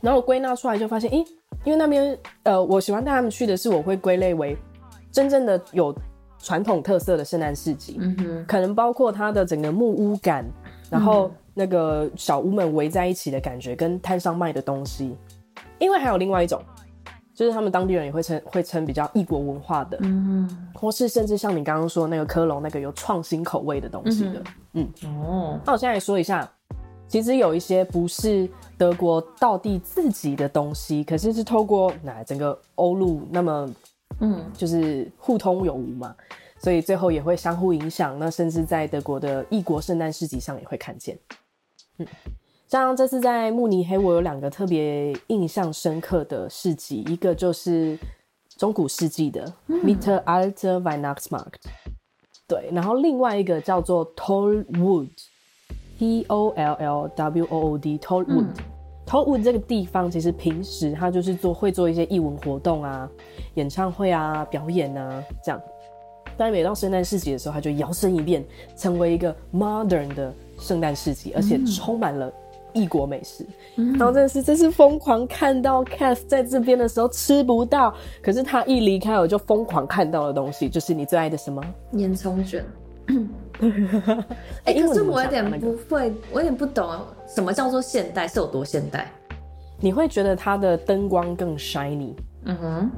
[0.00, 1.24] 然后我归纳出来就发现，诶，
[1.64, 4.56] 因为那边，呃，我喜欢带他们去的是，我会归类为
[5.10, 5.94] 真正的有
[6.38, 10.44] 传统特色的圣诞市集，嗯哼，可能包括它的整个木屋感，
[10.88, 15.16] 然后那个小屋们围在一起的感觉，跟摊上卖的东西。
[15.80, 16.62] 因为还有另外一种，
[17.34, 24.42] 就是他们当地人也会称会称比较异国文化的，嗯哼，或是甚至像你刚刚说那个科隆那个有创新口味的东西的，
[24.74, 26.48] 嗯，嗯哦，那我现在来说一下。
[27.08, 28.46] 其实有一些不是
[28.78, 33.68] 德国道地自己的东西，可是是透过那整个欧陆，那么
[34.20, 36.14] 嗯，就是互通有无嘛，
[36.60, 38.16] 所以最后也会相互影响。
[38.20, 41.18] 那甚至在德国的异国圣诞市集上也会看见。
[41.98, 42.06] 嗯，
[42.68, 47.98] 像这次在慕尼黑，我有两个特别印象深刻的市集，一个就是
[48.56, 51.64] 中古世纪的 Mitter Alter Weihnachtsmarkt，
[52.46, 55.08] 对，然后另外一个叫做 Tollwood。
[55.98, 57.78] T O L L W O O
[59.08, 63.08] D，Tollwood，Tollwood 这个地方其实平时他就是做会做一些艺文活动啊、
[63.54, 65.60] 演唱会啊、表演啊这样，
[66.36, 68.44] 但每到圣诞市集的时候，他就摇身一变
[68.76, 72.30] 成为一个 modern 的圣诞市集，而且充满了
[72.72, 73.46] 异国美食。
[73.76, 81.62] 嗯、然后真的是真是疯狂看到 Cass 在这边的时候吃不到，可是他一离开我就疯狂看到的东西，就是你最爱的什么？
[81.92, 82.64] 烟囱卷。
[84.64, 86.88] 哎、欸，可是我有点不会，我有点不懂
[87.26, 89.10] 什么叫做现代，是有多现代？
[89.80, 92.14] 你会觉得它的灯光更 shiny？
[92.44, 92.90] 嗯哼，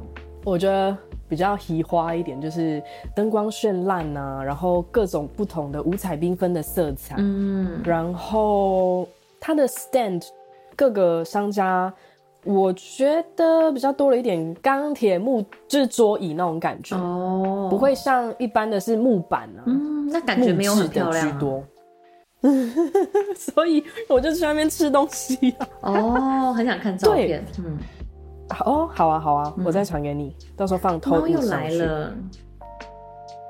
[0.44, 0.96] 我觉得
[1.28, 2.82] 比较奇花一点，就是
[3.14, 9.06] 灯光绚烂啊，然后各种不同的五彩缤纷的色彩，嗯，然后
[9.38, 10.26] 它的 stand
[10.76, 11.92] 各个商家。
[12.42, 21.64] 我觉得比较多了一点钢铁木，就是桌椅那种感觉哦，不会像一般的是木板啊，嗯，那感觉没有很漂亮，啊，居多，
[23.36, 27.78] 所以我就去那边吃东西，啊，哦，很想看照片，嗯，
[28.64, 31.26] 哦，好啊，好啊，嗯，我再传给你，到时候放偷。
[31.26, 32.12] 又来了，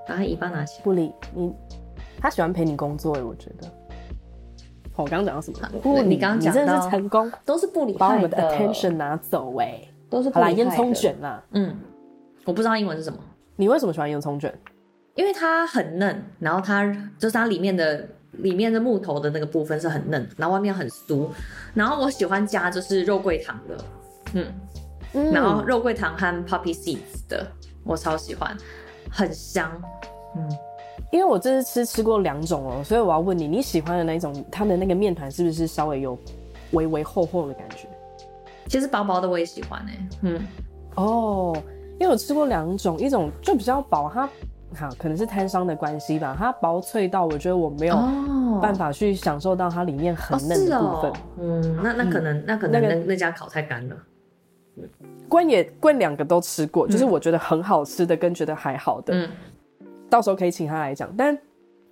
[0.07, 1.53] 把他尾巴拿起来，不理你，
[2.21, 3.69] 他喜欢陪你工作，我觉得。
[4.97, 5.81] 我刚刚讲到什么？
[5.81, 11.43] 不，你刚刚讲真的是成功，都是不理把我们的 attention 拿走哎、欸，都是不理好啦，烟囱卷啦。
[11.53, 11.75] 嗯，
[12.45, 13.19] 我不知道英文是什么。
[13.57, 14.53] 你为什么喜欢烟囱卷？
[15.21, 16.83] 因为它很嫩，然后它
[17.19, 21.29] 就是它里面的里面的木头的那个部分是很嫩，然后外面很酥。
[21.75, 23.85] 然后我喜欢加就是肉桂糖的，
[24.33, 24.47] 嗯，
[25.13, 27.47] 嗯然后肉桂糖和 poppy seeds 的，
[27.85, 28.57] 我超喜欢，
[29.11, 29.71] 很香，
[30.35, 30.49] 嗯。
[31.13, 36.17] 因为我这次吃吃过两种哦，所以我要问你，你喜欢的那一种，它的那个面团是不是稍微有
[36.71, 37.89] 微微厚厚的感觉？
[38.69, 40.41] 其实薄薄的我也喜欢哎，嗯，
[40.95, 41.53] 哦，
[41.99, 44.29] 因为我吃过两种，一种就比较薄，它
[44.75, 47.97] 好可能是摊商的关系吧，它薄脆到我觉得我没有
[48.61, 51.11] 办法去享受到它里面很嫩的部分。
[51.11, 53.97] 哦哦、嗯，那那可能、嗯、那可能那那，那家烤太干了。
[55.29, 59.15] 关也关两个都吃过，就是我觉得很好吃的跟觉得还好的。
[59.15, 59.31] 嗯。
[60.09, 61.39] 到时候可以请他来讲，但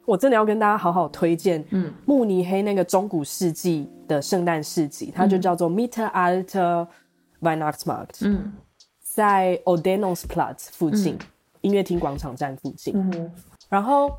[0.04, 6.86] 我真的要跟大家好好推荐，嗯，慕尼黑那个中古世纪的圣诞市集，它就叫做 Mitter Alter
[7.40, 8.52] Weihnachtsmarkt，嗯，
[9.00, 11.18] 在 Odeonsplatz 附近，嗯、
[11.62, 13.30] 音乐厅广场站附近，嗯，
[13.68, 14.10] 然后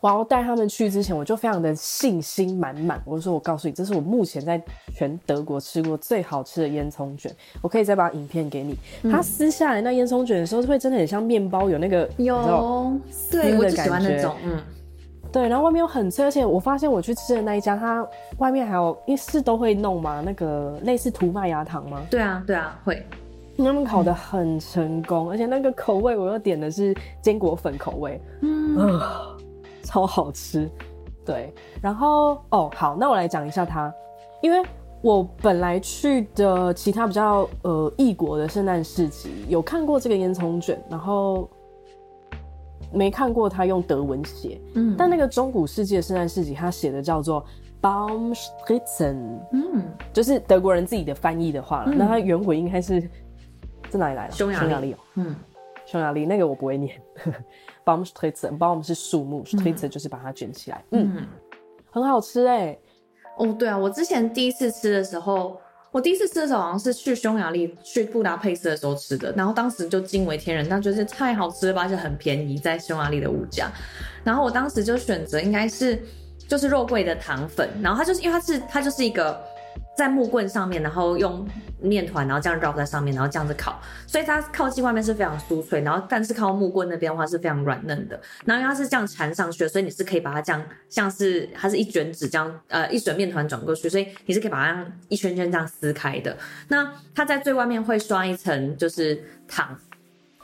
[0.00, 4.60] 我要带他们去之前，我就非常的信心满满，我就说，我告诉你，这是我目前在
[4.92, 8.76] 全德国吃过最好吃的烟囱卷，我可以再把影片给你。
[9.04, 11.78] 它、嗯、撕下来那烟囱卷的时候，会真的很像面包，有。
[11.78, 12.36] 那个有
[13.30, 14.60] 对，我就喜欢那种，嗯，
[15.32, 18.04] 对，然后外面又很脆，而且我发现我去吃的那一家，它
[18.38, 22.04] 外面还有，因为是都会弄嘛，那个类似涂麦芽糖吗？
[22.10, 23.06] 对啊，对啊，会。
[23.58, 28.76] 他们烤的很成功，嗯、而且那个口味我又点的是坚果粉口味，嗯。
[28.76, 29.32] 呃
[29.84, 30.70] 超好吃，
[31.26, 33.92] 对，然后哦好，那我来讲一下它，
[34.40, 34.62] 因为
[35.02, 41.50] 我本来去的其他比较呃异国的圣诞市集有看过这个烟囱卷，然后
[42.92, 47.44] 没看过他用德文写，嗯，但那个中古世纪的圣诞市集，他写的叫做
[47.82, 49.16] Baumstritzen，
[49.52, 53.02] 嗯，就是德国人自己的翻译的话，嗯、那它原文应该是
[53.92, 54.32] 在哪里来的？
[54.32, 55.36] 匈牙利，哦，嗯，
[55.84, 56.98] 匈牙利那个我不会念。
[57.84, 61.28] Baumstritzen，Baum 是树木，Stritzen 就是把它卷起来，嗯，嗯
[61.90, 62.80] 很好吃哎、欸。
[63.36, 73.70] 哦，对啊，我之前第一次吃的时候，我第一次吃的时候好像是去匈牙利去布达佩斯的时候吃的，然后当时就惊为天人，那就是太好吃了吧，而且很便宜，在匈牙利的物价。
[74.24, 76.02] 然后我当时就选择应该是
[76.48, 79.51] 就是肉桂的糖粉，然后它就是因为它是它就是一个。
[79.96, 81.46] 在木棍上面，然后用
[81.80, 88.20] 面团，然后这样绕在上面，然后这样子烤，所以它靠近外面是非常酥脆，然后但是靠木棍那边的话是非常软嫩的。
[88.44, 96.36] 然后因为它是这样缠上去的，所以你是可以把它这样像是它是一卷纸这样，呃，一卷面团转过去，所以你是可以把它一圈圈这样撕开的。
[96.68, 99.78] 那它在最外面会刷一层就是糖。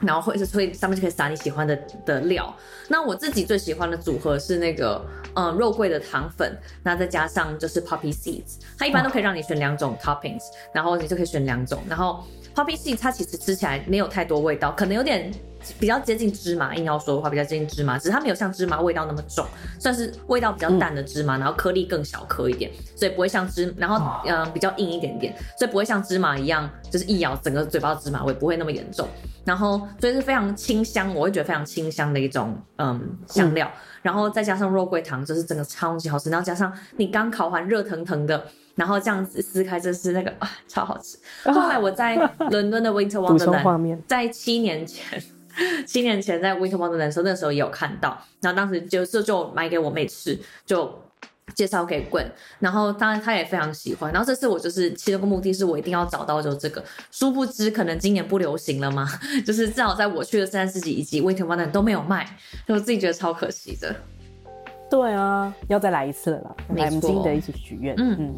[0.00, 2.56] 然后会是所以上面就可以撒你喜欢的的料。
[2.86, 5.04] 那我自己最喜欢的组合是那个
[5.38, 8.58] 嗯肉桂的糖粉，那再加上就是 poppy seeds。
[8.76, 10.42] 它一般都可以让你选两种 toppings，
[10.74, 11.80] 然后你就可以选两种。
[11.88, 12.24] 然后
[12.54, 15.32] poppy seeds 它其实吃起来没有太多味道，可能有点
[15.78, 16.74] 比较接近芝麻。
[16.74, 19.46] 硬要说的话，比较接近芝麻，只是它没有像芝麻味道那么重，
[19.78, 21.38] 算是味道比较淡的芝麻。
[21.38, 29.06] 然后颗粒更小颗一点，所以不会像芝，然后嗯比较硬一点点，所以不会像芝麻一样，就是一咬整个嘴巴芝麻味不会那么严重。
[29.44, 33.66] 然后，所以是非常清香，我会觉得非常清香的一种嗯香料。
[33.66, 36.30] 嗯、然后再加上肉桂糖，就是整个超级好吃。
[36.30, 38.42] 然后加上你刚烤完热腾腾的，
[38.74, 41.18] 然后这样子撕开，就是那个啊，超好吃。
[41.44, 42.16] 啊、后来我在
[42.48, 45.22] 伦敦的 Winter Wonderland，在七年前，
[45.86, 48.18] 七年前在 Winter Wonderland 的时候，那时候也有看到。
[48.40, 51.02] 然后当时就就就买给我妹吃，就。
[51.54, 52.26] 介绍给 Gwen，
[52.58, 54.12] 然后当然他也非常喜欢。
[54.12, 59.06] 然后这次我就是其中一个目的是我一定要找到就这个，殊不知可能今年不流行了嘛，
[59.46, 62.26] 就是正好在我去的三十几以及 Winter Wonderland 都没有卖，
[62.66, 63.94] 就我自己觉得超可惜的。
[64.90, 66.86] 对啊，要再来一次了啦，没错。
[66.86, 67.94] 我们记得一起许愿。
[67.98, 68.34] 嗯嗯。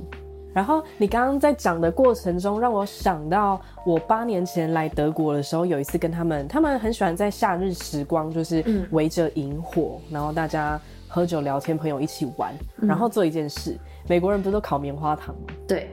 [0.53, 10.81] 然后你刚刚在讲的过程中，让我想到我八年前来德国的时候，有一次跟他们，他们很喜欢在夏日时光，就是围着萤火，嗯、然后大家。
[11.13, 13.73] 喝酒聊天，朋友一起玩，然后做一件事。
[13.73, 15.53] 嗯、美国人不是都烤棉花糖吗？
[15.67, 15.91] 对，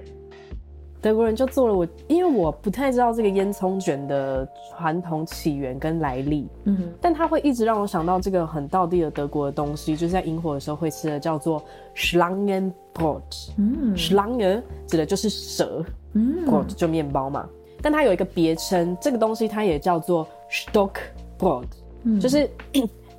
[1.01, 11.63] 德国人就做了我，因为我不太知道这个烟囱卷的传统起源跟来历，嗯哼，但它会一直让我想到这个很道地的德国的东西，就是在萤火的时候会吃的，叫做
[11.95, 13.49] Schlangenbrot。
[13.58, 17.49] 嗯，Schlange 指的就是蛇，嗯，Brot 就面包嘛。
[17.82, 21.65] 但它有一个别称，这个东西它也叫做 Stockbrot，
[22.03, 22.47] 嗯，就是。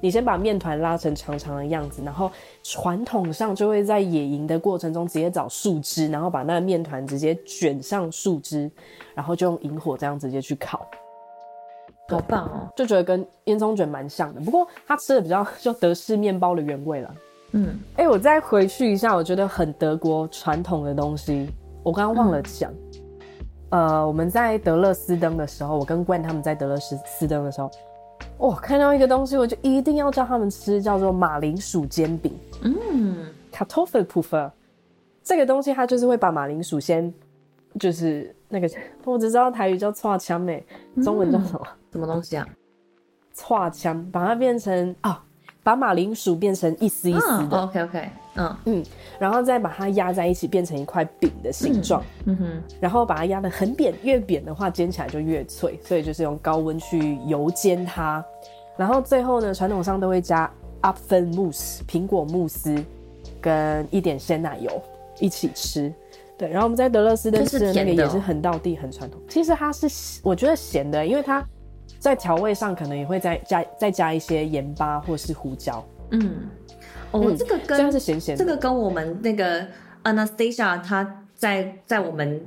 [0.01, 2.31] 你先把面团拉成长长的样子，然后
[2.63, 8.71] 传统上就会在野营的过程中直接找树枝，然后把那个面团直接卷上树枝，
[9.15, 10.87] 然后就用萤火这样直接去烤，
[12.09, 12.69] 好棒哦！
[12.77, 17.15] 就觉得跟烟囱卷蛮像的，不过它吃的比较就德式面包的原味了。
[17.53, 21.51] 嗯，哎、欸，我再回去一下，我觉得很德国传统的东西，
[21.83, 22.73] 我刚刚忘了讲。
[23.71, 27.71] 嗯、呃，我们在德勒斯登的时候，我跟 Gwen 他们在德勒斯斯登的时候。
[28.37, 32.33] 我、哦、看到一个东西，我就一定要叫他们吃，叫做马铃薯煎饼。
[32.63, 34.51] 嗯，Kartoffelpuffer
[35.23, 37.13] 这个东西，它就是会把马铃薯先，
[37.79, 38.71] 就是那个，
[39.05, 40.65] 我只知道台语叫串枪诶，
[41.03, 41.67] 中文叫什么？
[41.93, 42.47] 什么东西啊？
[43.35, 45.25] 串枪，把它变成啊。
[45.69, 48.57] 哦把马铃薯变成一丝一丝的、oh，OK OK，嗯。
[48.65, 48.85] 嗯，
[49.19, 58.25] 然后再把它压在一起，变成一块饼的形状，嗯哼，然后把它压得很扁，越扁的话煎起来就越脆，所以就是用高温去油煎它，
[58.79, 60.51] 然后最后呢，传统上都会加
[60.81, 62.83] Apfelmus 苹果慕斯
[63.39, 64.71] 跟一点鲜奶油
[65.21, 65.93] 一起吃，
[66.39, 69.87] 对，然后我们在德勒斯登吃的那个也是很道地很传统，其实它是
[70.23, 71.47] 我觉得咸的，因为它。
[71.99, 75.85] 在调味上可能也会再加再加一些盐巴或是胡椒。
[76.11, 76.49] 嗯，
[77.11, 79.67] 哦，嗯、这个跟这是咸咸，这个跟我们那个
[80.05, 82.41] Anastasia 她在在我们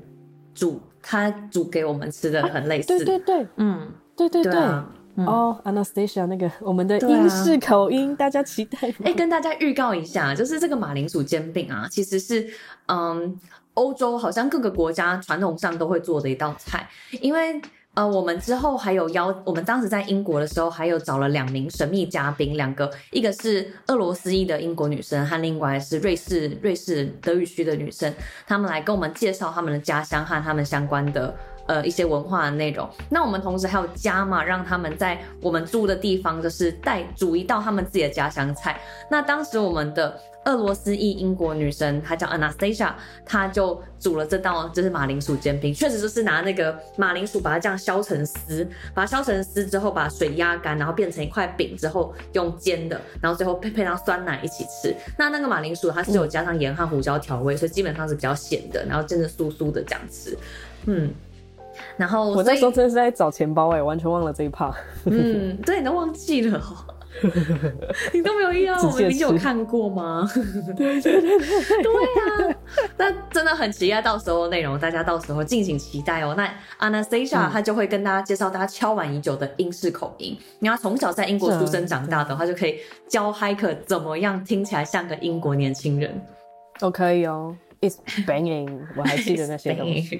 [0.55, 2.93] 煮她煮给我们吃的很类似。
[2.93, 4.53] 啊、对对对，嗯，对对对。
[4.53, 8.91] 哦、啊 oh，Anastasia 那个我们的英式口音，啊、大家期待。
[9.03, 12.49] 哎，跟大家预告一下，就是这个马铃薯煎饼啊，其实是
[12.87, 13.37] 嗯，
[13.73, 16.87] 欧洲好像各个国家传统上都会做的一道菜，
[17.19, 17.61] 因为。
[17.93, 28.13] 呃，我们之后还有邀，我们当时在英国的时候，还有找了两名神秘嘉宾，两个，一个是俄罗斯裔的英国女生，和另外是瑞士瑞士德语区的女生，
[28.47, 31.35] 她们来跟我们介绍她们的家乡和她们相关的
[31.71, 32.87] 呃一些文化的内容。
[33.09, 38.79] 那我们同时还有加码，让他们在我们住的地方，就是带煮一道他们自己的家乡菜。
[39.09, 40.19] 那当时我们的。
[40.45, 42.91] 俄罗斯裔英国女生，她叫 Anastasia，
[43.23, 54.91] 她就煮了这道就是马铃薯煎饼，确实就是拿那个马铃薯把它这样削成丝，把它削成丝之后把水压干，然后变成一块饼之后用煎的，然后最后配配上酸奶一起吃。
[55.15, 60.35] 那那个马铃薯它是有加上盐和胡椒调味，所以基本上是比较咸的，然后煎的酥酥的这样吃。
[60.87, 61.13] 嗯，
[61.97, 64.73] 然后我那时候真的是在找钱包哎，完全忘了这一趴。
[65.05, 66.61] 嗯，对，你都忘记了。
[68.13, 70.25] 你都没有遇到，我们有看过吗？
[70.77, 72.55] 对对对对，
[72.97, 76.33] 那真的很期待到时候内容，大家到时候敬请期待哦。
[76.37, 80.37] 那 Anastasia 她就会跟大家介绍大家敲碗已久的英式口音。
[80.59, 82.79] 你要从小在英国出生长大的话，就可以
[83.09, 86.19] 教 Hiker 怎么样听起来像个英国年轻人。
[86.79, 87.53] 都可以哦。
[87.81, 90.15] It's banging， 我还记得那些东西。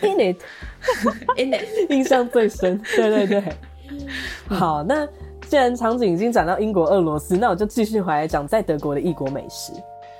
[0.00, 2.80] In it，In it， 印象最深。
[2.96, 3.52] 对对对。
[4.48, 5.06] 好，那
[5.42, 9.72] 既然场景已经转到英国、俄罗斯，那我就继续回来讲在德国的异国美食。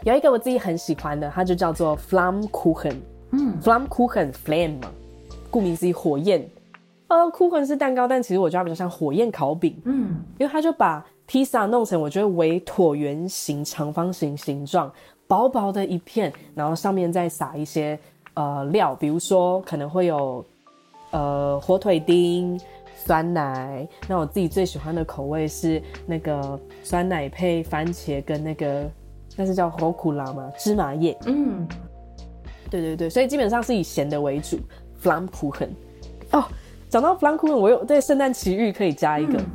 [0.05, 2.97] 有一个我自己很喜欢的，它就叫做 Flammkuchen。
[3.33, 4.91] 嗯，Flammkuchen，flame 嘛，
[5.51, 6.49] 顾名思义，火焰。
[7.09, 9.75] 呃，Kuchen 是蛋糕，但其实我觉得它比较像火焰烤饼。
[9.87, 14.93] 嗯，因为它就把披萨弄成我觉得为椭圆形、长方形形状。
[15.29, 17.97] 薄薄的一片，然后上面再撒一些
[18.35, 20.45] 呃料，比如说可能会有
[21.11, 22.59] 呃火腿丁、
[22.97, 23.87] 酸奶。
[24.09, 28.91] 那我自己最喜欢的口味是那个酸奶配番茄跟那个
[29.37, 30.51] 那是叫 rucola 吗？
[30.59, 31.17] 芝麻叶。
[31.27, 31.69] 嗯，
[32.71, 34.59] 对对对，所以基本上是以咸的为主。
[35.03, 35.69] Flammkuchen
[36.33, 36.45] 哦，
[36.89, 39.39] 讲到 Flammkuchen，我有对圣诞奇遇可以加一个。
[39.39, 39.47] 嗯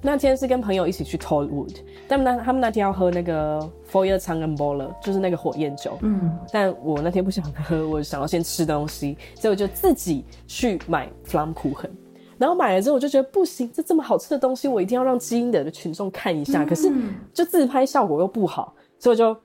[0.00, 1.76] 那天是跟朋友一起去 Tollwood，
[2.06, 5.98] 但那他们那天要喝那个 Feuerzangenbowle，就是那个火焰酒。
[6.02, 11.90] 嗯，但我那天不想喝，我想要先吃东西，所以我就自己去买 Flammkuchen。
[12.38, 16.64] 然后买了之后，我就觉得不行，这这么好吃的东西，我一定要让基因的群众看一下。
[16.64, 16.88] 可是
[17.34, 19.40] 就自拍效果又不好，所以我就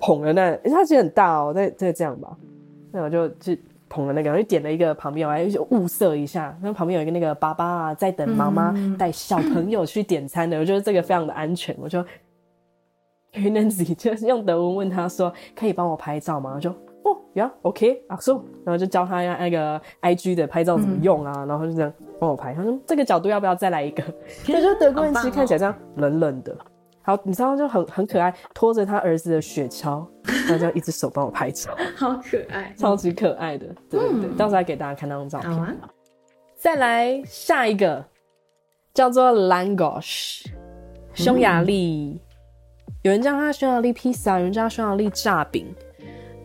[0.00, 2.36] 捧了那，欸、它其实很大哦，再再这样吧，
[2.90, 3.62] 那我就去。
[3.92, 6.56] 捧了那个，就点了一个旁边，我还就物色一下。
[6.62, 10.56] 那旁边有一个那个爸爸啊，在等妈妈带小朋友去点餐的。
[10.56, 11.76] 嗯、我觉得这个非常的安全。
[11.78, 12.02] 我就
[13.34, 16.74] Nancy 就是用德文问他说：“可以帮我拍照吗？”他说
[17.04, 22.54] 哦呀，OK，啊，so，然后就教他那个 IG 的拍照怎么用啊，嗯、然后就这样帮我拍。
[22.54, 24.02] 他说：“这个角度要不要再来一个？”
[24.48, 26.56] 我觉得德国人其实看起来这样冷冷的。
[27.04, 30.06] 好，你知道就很很可爱，拖着他儿子的雪橇，
[30.46, 35.52] 他就一只手帮我拍照， 好可爱，超级可爱的，对对对，嗯、到时候来给大家看那张照片。
[35.52, 35.74] 好啊、
[36.54, 38.04] 再来下一个，
[38.94, 40.46] 叫做 Langosch，
[41.12, 42.20] 匈牙利，
[42.86, 45.66] 嗯、有人叫它匈牙利披萨，有人叫它匈牙利炸饼，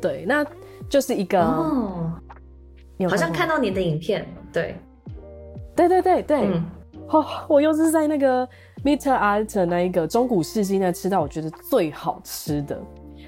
[0.01, 0.43] 对，那
[0.89, 2.11] 就是一个，哦，
[3.07, 4.75] 好像看到你的影片，对，
[5.75, 6.65] 对对对对，嗯、
[7.09, 8.49] 哦，我又是在那个。
[8.83, 12.79] Mittelalter 那一个中古世纪那吃到我觉得最好吃的，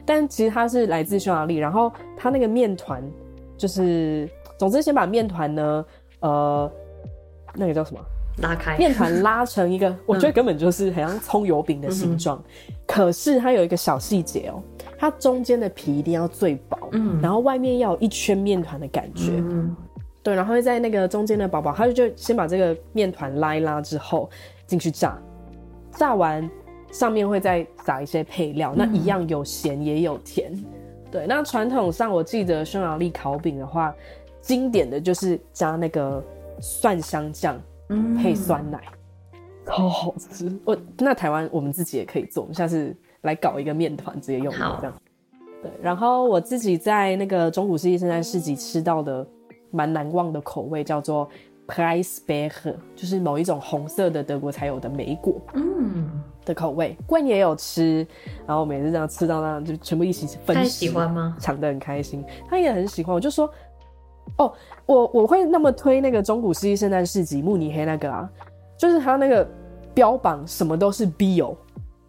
[0.06, 3.04] 但其实它是来自匈牙利，然后它那个面团
[3.58, 5.86] 就是，总之先把面团呢，
[6.22, 6.72] 呃，
[7.56, 8.00] 那个叫什么？
[8.41, 8.78] 拉开。
[8.78, 14.62] 面团拉成一个， 我觉得根本就是很像葱油饼的形状，嗯、可是它有一个小细节哦，
[14.97, 19.76] 它中间的皮一定要最薄，嗯，然后外面要有一圈面团的感觉，嗯，
[20.24, 24.30] 对，然后在那个中间的薄薄，它就就先把这个面团拉一拉之后
[24.66, 25.20] 进去炸。
[25.92, 26.50] 炸完，
[26.92, 30.52] 上面会再撒一些配料，那一样有咸也有甜。
[30.54, 30.66] 嗯、
[31.12, 33.94] 对，那传统上我记得匈牙利烤饼的话，
[34.42, 36.24] 经典的就是加那个
[36.60, 37.60] 蒜香酱
[38.22, 38.82] 配酸奶，
[39.66, 40.52] 超、嗯、好吃。
[40.66, 44.82] 我那台湾我们自己也可以做，我们下次来搞一个面团直接用这样。
[44.92, 44.94] 好
[45.62, 49.28] 对，然后我自己在那个中古世纪圣诞市集吃到的
[49.72, 51.30] 蛮难忘的口味叫做。
[51.70, 56.09] Preiselbeere 就是某一种红色的德国才有的莓果，嗯，
[56.43, 56.97] 的口味。
[57.07, 58.05] Gwen 也有吃，
[58.47, 60.63] 然后每次这样吃到那，就全部一起分享。
[60.63, 61.38] 他喜欢吗？
[61.39, 63.15] 抢得很开心，他也很喜欢。
[63.15, 63.47] 我就说，
[64.38, 64.51] 哦，
[64.86, 68.30] 我我会那么推那个中古世纪圣诞市集慕尼黑那个啊，
[68.76, 69.47] 就是他那个
[69.93, 71.55] 标榜什么都是 bio。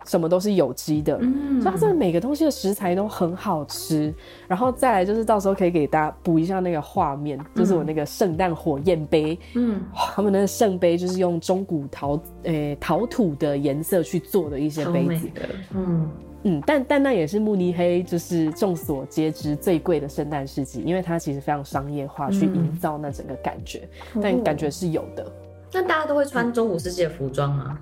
[0.06, 4.12] 什么都是有机的，嗯，所以它这每个东西的食材都很好吃。
[4.48, 15.28] 然后再来就是到时候可以给大家补一下那个画面，嗯、就是我那个圣诞火焰杯，嗯，他们那个圣杯就是用中古陶诶、欸、陶土的颜色去做的一些杯子，
[15.74, 16.08] 嗯。
[16.42, 23.86] 嗯，但但那也是慕尼黑就是众所皆知最贵的圣诞市集，因为它其实非常商业化，嗯、去营造那整个感觉，
[24.22, 25.30] 但感觉是有的。
[25.70, 27.78] 那大家都会穿中古世纪的服装吗？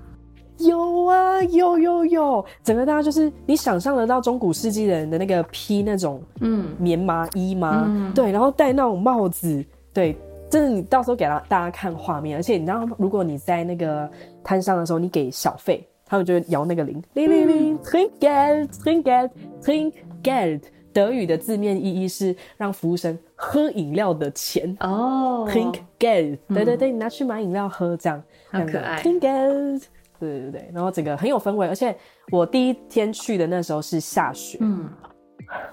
[0.59, 6.67] 有啊，有有有，整个大家就是你想象得到中古世纪的人的那个披那种嗯。
[6.77, 7.85] 棉麻衣吗？
[7.87, 10.15] 嗯、对，然后戴那种帽子，对，
[10.49, 14.09] 真的你到时候给大大家看画面，而且你知道，如果你在那个
[14.43, 20.61] 摊上的时候，你给小费，他们就会摇那个铃，铃铃铃，Trinkgeld，Trinkgeld，Trinkgeld，
[20.93, 24.75] 德语的字面意义是让服务生喝饮料的钱。
[24.79, 29.83] 哦，Trinkgeld，对对对，你拿去买饮料喝，这样好可爱，Trinkgeld。
[30.19, 31.95] 对对对，然后整个很有氛围，而且
[32.31, 34.89] 我第一天去的那时候是下雪，嗯，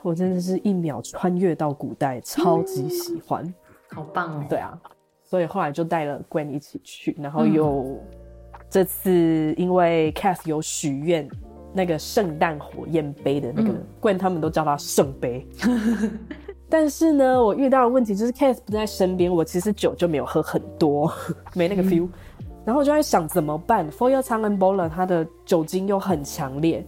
[0.02, 3.52] 我真的是一秒穿越到古代，超级喜欢，
[3.90, 4.46] 好棒哦！
[4.48, 4.78] 对啊，
[5.24, 8.00] 所以后来就带了 Gwen 一起去，然后又
[8.70, 11.28] 这次因为 Cass 有许愿
[11.74, 15.46] 那个圣诞火焰杯的那个，怪、嗯、他们都叫它圣杯。
[16.68, 21.12] 但是呢，我遇到的问题就是 Cass 不在身边，我其实酒就没有喝很多，
[21.54, 22.06] 没那个 feel。
[22.06, 22.12] 嗯、
[22.66, 26.84] 然后我就在想怎么办？Four-Year Challenge 它的酒精又很强烈，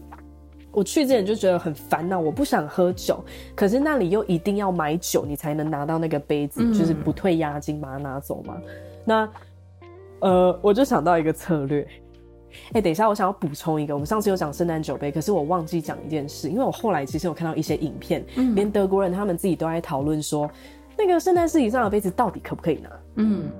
[0.72, 3.24] 我去之前就觉得很烦恼，我不想喝酒，
[3.54, 8.56] 可是那里又一定要买酒，你才能拿到那个杯子，嗯、就是不退押金把它拿走嘛。
[9.04, 9.28] 那
[10.18, 11.86] 呃，我就想到一个策略。
[12.50, 13.94] 哎、欸，等一下，我想要补充一个。
[13.94, 20.50] 我们上次有讲圣诞酒杯，可是我忘记讲一件事，因为我后来其实有看到一些影片，嗯、连德国人他们自己都在讨论说，
[20.96, 22.90] 那个圣诞市集上的杯子到底可不可以拿？
[23.16, 23.50] 嗯，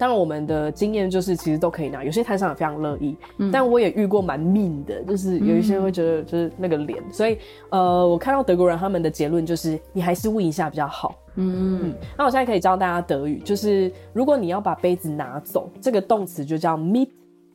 [0.00, 3.14] 当然我们的经验就是其实都可以拿，有些摊商也非常乐意。
[3.36, 7.36] 嗯，但我也遇过蛮 mean 的，就是有一些会觉得就是那个脸，嗯、所以
[7.68, 11.14] 呃，我看到德国人他们的结论就是，你还是问一下比较好。
[11.34, 17.08] 嗯，嗯，那我现在可以教大家德语，就是如果你要把杯子拿走，这个动词就叫 mit。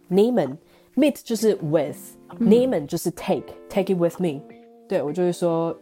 [0.08, 4.40] Nehmen，mit 就是 with，nehmen、嗯、就是 take，take it with me。
[4.88, 5.76] 对，我就会说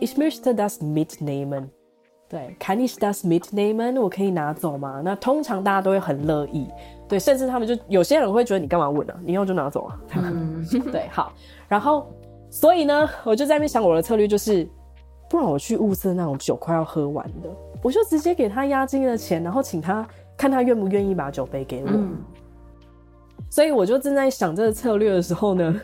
[0.00, 1.68] ，ich möchte das mitnehmen。
[2.28, 3.98] 对，kann ich das mitnehmen？
[4.00, 5.00] 我可以拿走吗？
[5.02, 6.68] 那通常大家都会很乐意。
[7.08, 9.20] 对，甚至他们就有些人会觉得你干嘛问呢、啊？
[9.24, 9.98] 你要就拿走啊。
[10.14, 10.62] 嗯、
[10.92, 11.32] 对，好。
[11.66, 12.06] 然后，
[12.50, 14.68] 所以呢，我就在那边想我的策略就是，
[15.30, 17.48] 不然我去物色那种酒快要喝完的，
[17.82, 20.06] 我就直接给他押金的钱，然后请他
[20.36, 21.90] 看他愿不愿意把酒杯给我。
[21.90, 22.16] 嗯
[23.50, 25.74] 所以我就正在想这个策略的时候呢，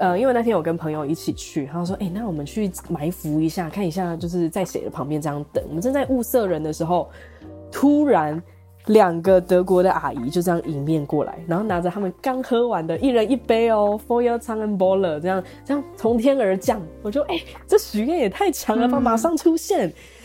[0.00, 7.10] 呃，因为那天我跟朋友一起去，他说：“哎、那我们去埋伏一下，看一下就是在谁的旁边这样等。”我们正在物色人的时候，
[7.70, 8.42] 突然
[8.86, 16.80] 两个德国的阿姨就这样迎面过来，然后拿着他们刚喝完的一人一杯哦，Four-Year Challenge 这样这样从天而降。
[17.02, 18.98] 我就哎、这许愿也太强了吧！
[18.98, 19.80] 马上出现。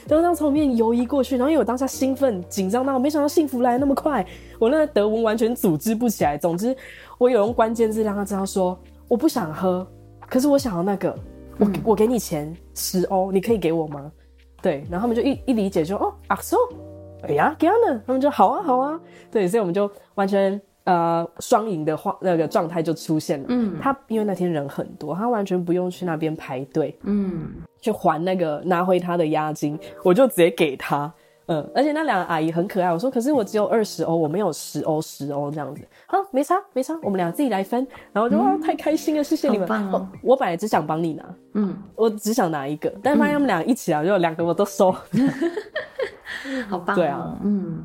[0.07, 4.26] 然后这样从面游移过去，然后因为我当下兴奋紧张到，我没想到幸福来那么快，
[4.57, 6.38] 我那个德文完全组织不起来。
[6.38, 6.73] 总之，
[7.17, 9.87] 我有用关键字让他知道说我不想喝，
[10.29, 11.15] 可是我想要那个，
[11.57, 14.11] 我、嗯、我给你钱十欧，你可以给我吗？
[14.61, 16.57] 对，然后他们就一一理解就哦啊，so，
[17.23, 18.99] 哎呀，给他们，他们就好啊好啊，
[19.31, 20.59] 对，所以我们就完全。
[20.85, 23.45] 呃，双赢的话，那个状态就出现了。
[23.49, 27.47] 嗯，他因为那天人很多，他完全不用去那边排队，嗯，
[27.81, 31.11] 去还那个拿回他的押金，我就直接给他。
[31.47, 35.81] 嗯，而且那两个阿姨很可爱，我说可是我只有二十欧，我没有十欧十欧这样子。
[36.07, 37.85] 好，没差没差，我们俩自己来分。
[38.11, 39.67] 然后就哇，太开心了，谢谢你们。
[40.21, 41.23] 我本来只想帮你拿，
[41.53, 44.91] 嗯，我只想拿一个，但是发现他们俩一起来，就两个我都收。
[46.69, 47.83] 好棒，对啊，嗯。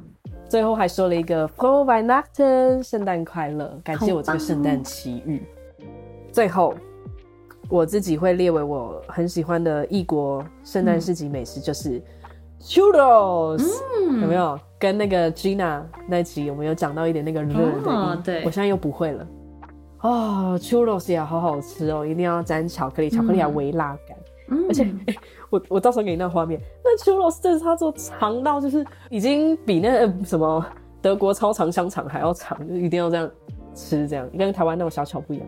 [0.49, 5.45] 最后还说了一个 Frohe Weihnachten 圣诞快乐，感谢我这个圣诞奇遇。
[6.33, 6.75] 最后，
[7.69, 12.03] 我自己会列为我很喜欢的异国圣诞市集美食，就是
[12.61, 13.67] Churros，
[14.21, 14.59] 有没有？
[14.79, 17.91] 跟那个 Gina 那集有没有讲到一点那个热的？
[17.91, 19.27] 哦，对，我现在又不会了。
[20.01, 24.17] 哦，Churros 也好好吃哦，一定要沾巧克力，巧克力还微辣感。
[24.49, 25.17] 嗯，而且，欸、
[25.51, 30.65] 我我到时候给你那画面，那 Churros 真的是他做长到就是已经比那个什么
[31.03, 33.31] 德国超长香肠还要长，就一定要这样
[33.75, 35.47] 吃，这样跟台湾那种小巧不一样。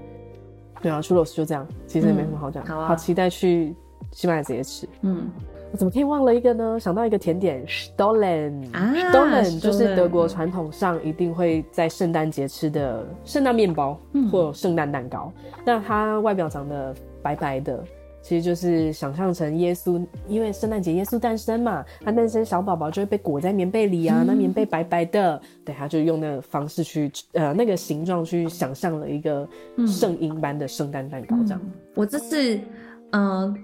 [0.82, 2.66] 对啊，Churros 就这样，其实也没什么好讲，嗯。
[2.66, 3.74] 好啊，好期待去
[4.10, 4.86] 西班牙直接吃。
[5.00, 5.30] 嗯，
[5.72, 6.78] 我怎么可以忘了一个呢？
[6.78, 13.98] 想到一个甜点，Stollen 啊，Stollen 就是德国传统上一定会在圣诞节吃的圣诞面包
[14.30, 15.32] 或圣诞蛋糕。
[15.42, 17.82] 嗯，那它外表长得白白的。
[18.20, 29.48] 其实就是想象成耶稣，因为圣诞节耶稣诞生嘛，他诞生小宝宝就会被裹在棉被里啊，嗯、那棉被白白的，对，他就用那个方式去呃那个形状去想象了一个
[29.88, 31.60] 圣婴般的圣诞蛋糕这样。
[31.64, 32.56] 嗯、我这次
[33.12, 33.40] 嗯。
[33.40, 33.54] 呃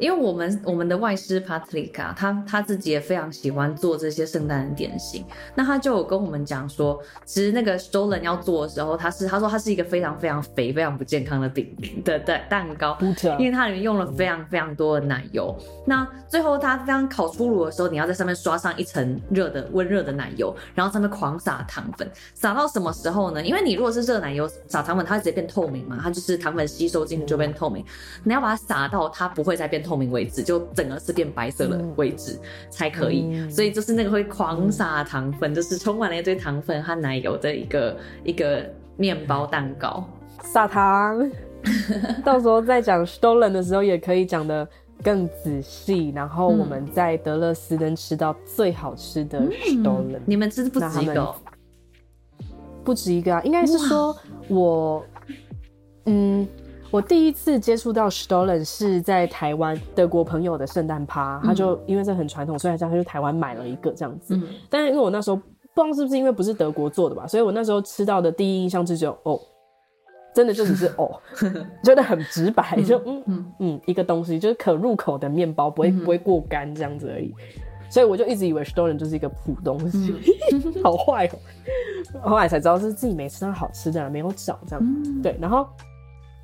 [0.00, 5.24] 因为我们我们的外师 Patrick 他他自己也非常喜欢做这些圣诞的点心。
[5.54, 12.96] 那他就有跟我们讲说，其实那个 Stollen 要做的时候，他是他说他是一个非常非常肥、非常不健康的饼的蛋蛋糕，
[13.38, 15.54] 因为它里面用了非常非常多的奶油。
[15.86, 23.44] 那最后它刚烤出炉的时候，你要在上面刷上一层热的温热的奶油，然后上面狂撒糖粉，撒到什么时候呢？
[23.44, 27.84] 因为你如果是热奶油撒糖粉，它会直接变透明嘛，它就是糖粉吸收进去就变透明。
[28.24, 29.89] 你要把它撒到它不会再变透明。
[29.90, 33.24] 透明为止，就整个是变白色的为止、嗯、才可以。
[33.32, 38.64] 嗯、所以就是那个会狂撒糖粉，嗯、就是充满了一堆糖粉和奶油的一个一个
[38.96, 40.08] 面包蛋糕。
[40.44, 41.28] 撒糖，
[42.24, 44.68] 到时候再讲 Stollen 的时候，也可以讲得
[45.02, 46.12] 更仔细。
[46.14, 51.34] 然后我们在德勒斯登吃到最好吃的 Stollen，、嗯、你们吃的不止一个？
[52.84, 54.16] 不止一个啊，应该是说
[54.46, 55.04] 我，
[56.04, 56.46] 嗯。
[56.90, 64.34] 我第一次接触到 Stollen 是在台湾德国朋友的圣诞趴，他就因为这很传统，所以他就台湾买了一个这样子。
[64.34, 65.42] 嗯、但是因为我那时候不
[65.84, 69.40] 知道是不是因为不是德国做的吧，所以我那时候吃到的第一印象就只有哦，
[70.34, 71.08] 真的就只是哦，
[71.84, 77.32] 真的很直白，就嗯嗯嗯，一个东西就是可入口的面包，不会不会过干这样子而已。
[77.88, 80.14] 所以我就一直以为 Stollen 就是一个普东西，
[80.82, 81.38] 好坏哦、
[82.24, 82.30] 喔。
[82.30, 85.22] 后来才知道是自己没吃到好吃的，没有找这样。
[85.22, 85.68] 对，然后。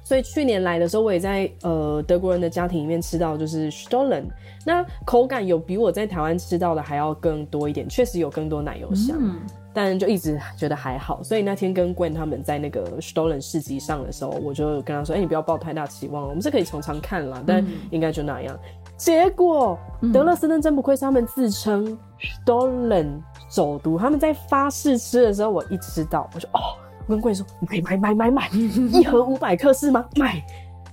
[0.06, 4.26] 所以去年来的时候，我也在呃德国人的家庭里面吃到就是 Stollen，
[4.64, 9.40] 那口感有比我在台湾吃到的还要更多一点，确实有更多奶油香，嗯、
[9.74, 11.24] 但就一直觉得还好。
[11.24, 18.54] 所以那天跟 Gwen 他们在那个 Stollen 市集上的时候，我就跟他说：“哎、欸，你不要抱太大期望，我们是可以尝尝看啦，但应该就那样。
[18.54, 18.60] 嗯”
[18.96, 19.76] 结果
[20.12, 21.98] 德勒斯顿真不愧是他们自称
[22.46, 26.60] Stollen 首都，他们在发誓吃的时候，我一吃到我说：“哦。”
[27.06, 30.04] 我跟贵说买买买买买， 一盒五百克是吗？
[30.16, 30.42] 买，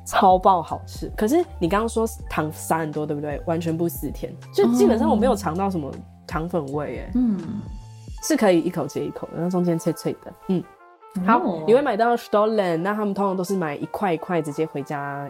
[0.06, 1.12] 超爆好吃。
[1.18, 3.42] 可是你刚刚说糖撒很多，对不对？
[3.46, 5.92] 完全不死甜，就基本上我没有尝到什么
[6.28, 7.40] 糖粉味，哎，嗯，
[8.22, 10.64] 是可以一口接一口的，然后中间脆脆的，嗯。
[11.28, 15.30] 好，哦、你会买到 Stollen，那他们通常都是买一块一块直接回家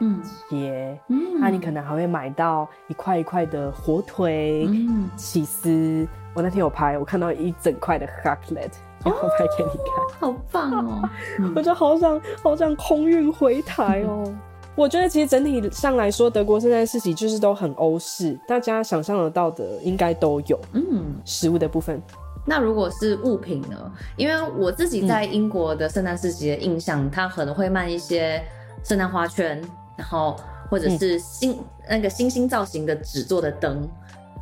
[0.50, 0.98] 切。
[1.10, 6.08] 嗯，那你可能还会买到一块一块的火腿、嗯、起司。
[6.34, 8.72] 我那天有拍，我看到一整块的 Raclette，
[9.04, 11.10] 然后拍给你看，哦、好棒哦！
[11.56, 14.24] 我就好想好想空运回台哦。
[14.26, 14.40] 嗯、
[14.76, 20.60] 我觉得其实整体上来说，德国圣诞市集就是都很欧式，大家想象得到的应该都有。
[20.74, 22.02] 嗯，食物的部分。
[22.46, 23.92] 那如果是物品呢？
[24.18, 28.44] 因为我自己在英国的圣诞市集的印象，它可能会卖一些
[28.84, 29.62] 圣诞花圈，
[29.96, 30.36] 然后
[30.70, 33.88] 或者是星、嗯、那个星星造型的纸做的灯，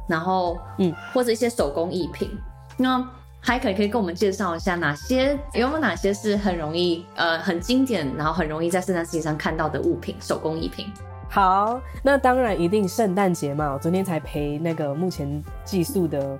[0.07, 2.32] 然后嗯，或者一些手工艺品。
[2.76, 3.07] 那
[3.41, 10.85] 还可以可以跟我们介绍一下哪些有没有哪些是很容易呃很经典，然后很容易在圣诞市集上看到的物品，手工艺品。
[11.27, 13.73] 好，那当然一定圣诞节嘛！
[13.73, 16.39] 我昨天才陪那个目前寄宿的。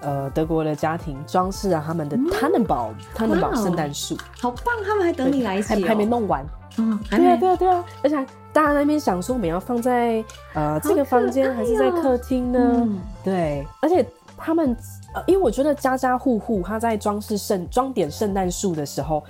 [0.00, 4.76] 呃，德国的家庭装饰啊，他们的 Tannenbaum，Tannenbaum 圣诞树，好棒！
[4.86, 6.46] 他们还等你来一起，还还没弄完。
[6.76, 7.84] 嗯，对啊，对啊，对啊！
[8.04, 8.14] 而且
[8.52, 10.24] 大家在那边想说，我们要放在
[10.54, 12.60] 呃这个房间还是在客厅呢？
[12.76, 14.06] 嗯、对，而且
[14.38, 14.76] 他们
[15.14, 19.22] 呃，因为我觉得家家户户他在装饰圣装点圣诞树的时候，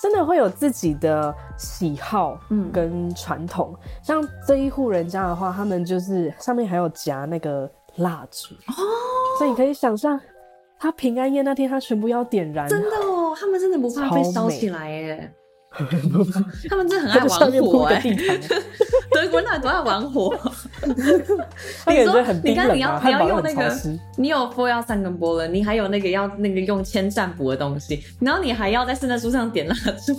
[0.00, 3.74] 真的会有自己的喜好，嗯，跟传统。
[3.74, 8.84] 嗯、像这一户人家的话，他们就是上面还有夹那个蜡烛哦。
[9.38, 10.20] 所以你可以想象，
[10.78, 12.68] 他平安夜那天，他全部要点燃。
[12.68, 15.32] 真的哦，他们真的不怕被烧起来耶。
[16.70, 18.00] 他们真的很爱玩火哎。
[19.12, 20.34] 德国人哪都爱玩火。
[21.86, 23.76] 你说，你刚你要你要用那个，
[24.16, 29.74] 你有 foil 三根波了，你还有那个要那个用铅占卜的东西，然后你还要在圣诞树上点蜡
[30.06, 30.16] 烛，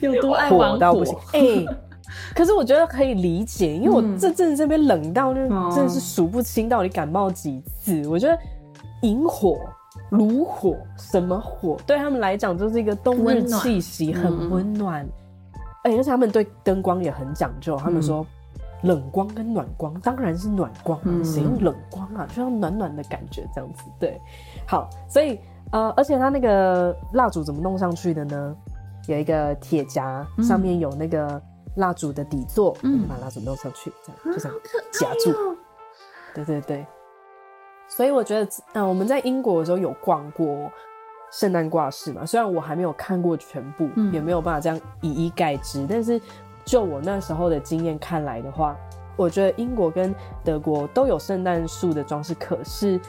[0.00, 1.04] 有多爱玩火？
[1.32, 1.64] 哎。
[2.34, 5.40] 可是我觉得可以理解，因为我这阵子这边冷到就
[5.74, 7.94] 真的是数不清到底感冒几次。
[7.94, 8.38] 嗯、我觉得
[9.02, 9.58] 萤火、
[10.10, 15.06] 炉火什么火对他们来讲就是一个冬日气息，很温暖。
[15.86, 18.26] 哎、嗯欸，而且他们对灯光也很讲究，他们说
[18.82, 22.26] 冷光跟暖光当然是暖光啊，谁、嗯、用冷光啊？
[22.28, 23.84] 就像暖暖的感觉这样子。
[23.98, 24.20] 对，
[24.66, 25.38] 好，所以
[25.72, 28.56] 呃，而且它那个蜡烛怎么弄上去的呢？
[29.08, 31.40] 有一个铁夹，上面有那个。
[31.76, 34.58] 蜡烛的底座，嗯，把蜡烛弄上去，这样就这样
[34.90, 35.30] 夹住。
[35.32, 35.54] 哦、
[36.34, 36.86] 对对对，
[37.86, 40.72] 所以我觉得，嗯、呃，我们在英国的时候有逛过
[41.32, 46.20] 圣诞挂饰嘛，虽然我还没有看过全部，嗯、也没有办法这样以一概之，但是
[46.64, 48.76] 就我那时候的经验看来的话，
[49.16, 50.14] 我觉得英国跟
[50.44, 53.00] 德国都有圣诞树的装饰，可是，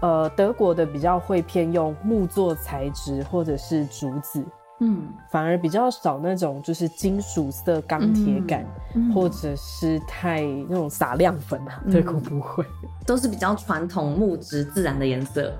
[0.00, 4.44] 呃，德国的比较会偏用木作材质或者是竹子。
[4.84, 8.66] 嗯，反而比较少那种就是金属色钢铁感，
[8.96, 12.64] 嗯、或者是太那种撒亮粉啊，德国不会，
[13.06, 15.52] 都是比较传统木质自然的颜色。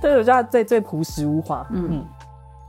[0.00, 1.66] 对，我觉得最最朴实无华。
[1.70, 2.04] 嗯嗯，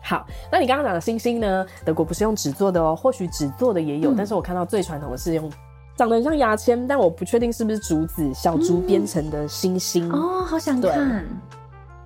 [0.01, 1.65] 好，那你刚刚讲的星星呢？
[1.85, 5.51] 德国不是用纸做的哦，或许纸做的也有，嗯、但是我看到最传统的是用
[5.95, 10.09] 长得很像牙签，但我不确定是不是竹子小竹编成的星星。
[10.09, 11.25] 嗯、哦，好想看，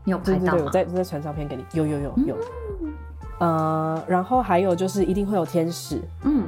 [0.03, 0.51] 你有拍到吗？
[0.51, 1.65] 对对对，我再我再传照片给你。
[1.73, 2.37] 有有有有。
[2.81, 2.93] 嗯
[3.39, 6.43] 呃，然后还有就是一定会有天使，嗯，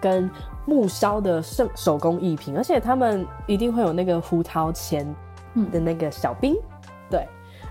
[0.00, 0.30] 跟
[0.64, 5.04] 木烧的手手工艺品，而且他们一定会有那个胡桃钳
[5.72, 6.56] 的那个小兵，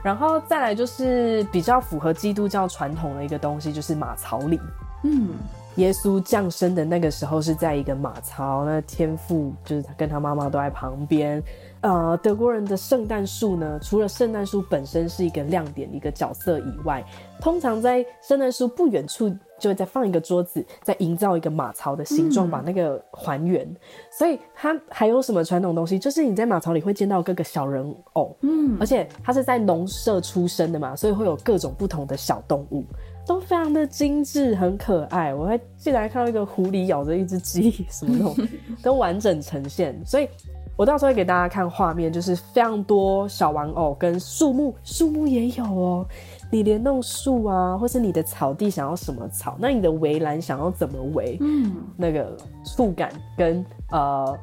[0.04, 4.60] 然后再来就是比较符合基督教传统的一个东西，就是马槽里，
[5.04, 5.30] 嗯，
[5.76, 11.42] 耶稣降生的那个时候是在一个马槽，那天父就是他跟他妈妈都在旁边。
[11.84, 17.04] 呃，德国人的圣诞树呢，除了圣诞树本身是一个亮点、一个角色以外，
[17.42, 19.30] 通常在圣诞树不远处
[19.60, 23.68] 就会再放一个桌子，再营造一个马槽的形状，把那个还原。
[23.68, 23.76] 嗯、
[24.10, 26.00] 所以它还有什么传统东西？
[26.00, 32.86] 就是你在马槽里会见到各个小人偶，嗯，而且它是在农舍出生的嘛，所以会有各种不同的小动物，
[33.28, 35.36] 都非常的精致，很可爱。
[35.36, 38.48] 我还记得看到一个狐狸咬着一只鸡，什么那种
[38.82, 40.30] 都完整呈现，所以。
[40.76, 46.06] 我到时候会给大家看画面，就是非常多小玩偶跟树木，树木也有哦。
[46.52, 54.38] 你连弄树啊，或是你的草地想要什么草，那你的围栏想要怎么围，嗯，那个触感跟呃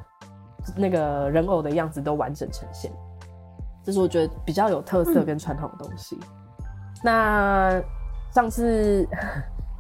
[0.77, 2.93] 那个人偶的样子都完整呈现，
[3.85, 6.17] 这是我觉得比较有特色跟传统的东西。
[6.21, 6.65] 嗯、
[7.03, 7.83] 那
[8.33, 9.09] 上次。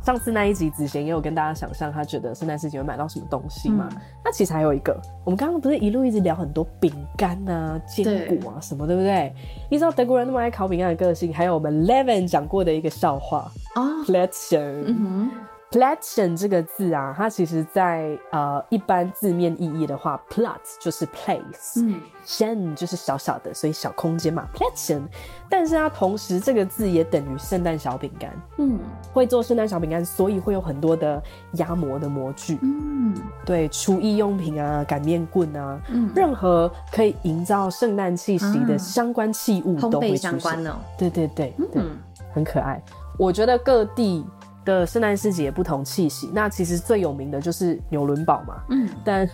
[0.02, 3.88] 上次那一集子贤也有跟大家想象，他觉得圣诞市集会买到什么东西嘛？
[3.92, 9.32] 嗯、那其实还有一个，我们刚刚不是一路一直聊很多饼干啊、坚果啊什么，对不对？
[9.70, 13.50] 你知道德国人那么爱烤饼干的个性，还有我们 Levin 讲过的一个笑话。
[13.76, 14.04] 哦。
[14.06, 15.28] Plätzchen
[15.70, 25.02] Plätzchen 这个字啊，它其实在呃一般字面意义的话，Platz 就是 place，嗯，chen 就是小小的，所以小空间嘛，Plätzchen。
[25.48, 28.80] 但是它同时这个字也等于圣诞小饼干，嗯，
[29.12, 33.14] 会做圣诞小饼干，所以会有很多的压模的模具，嗯，
[33.46, 41.96] 对，厨艺用品啊，擀面棍啊，嗯，任何可以营造圣诞气息的相关器物都会出现，相关哦，对对对，对，嗯，
[42.34, 42.82] 很可爱。
[43.16, 44.26] 我觉得各地。
[44.64, 48.54] 的圣诞市集也不同气息，那其实最有名的就是纽伦堡嘛。
[48.68, 49.28] 嗯，但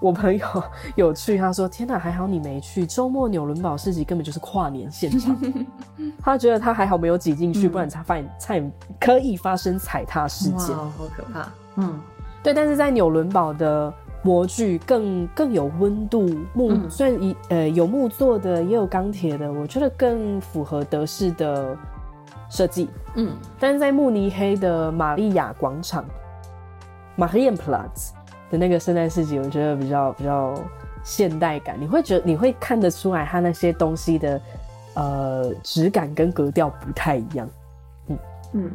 [0.00, 0.46] 我朋友
[0.94, 5.36] 有去，他说：“天哪，还好你没去，周末纽伦堡市集根本就是跨年现场。
[6.22, 11.46] ”他觉得他还好没有挤进去，嗯、不然才发现才可以发生踩踏事件，好可怕。
[11.76, 12.00] 嗯，
[12.42, 13.92] 对，但是在纽伦堡的
[14.22, 21.76] 模具更更有温度，木、嗯、虽然一呃有木做的，也有钢铁的，我觉得更符合德式的。
[22.50, 26.04] 设计，嗯，但是在慕尼黑的玛利亚广场
[27.16, 28.10] （Marienplatz）
[28.50, 30.54] 的那个圣诞市集，我觉得比较比较
[31.04, 31.80] 现代感。
[31.80, 34.40] 你会觉得你会看得出来，它那些东西的
[34.94, 37.48] 呃质感跟格调不太一样。
[38.08, 38.18] 嗯
[38.54, 38.70] 嗯，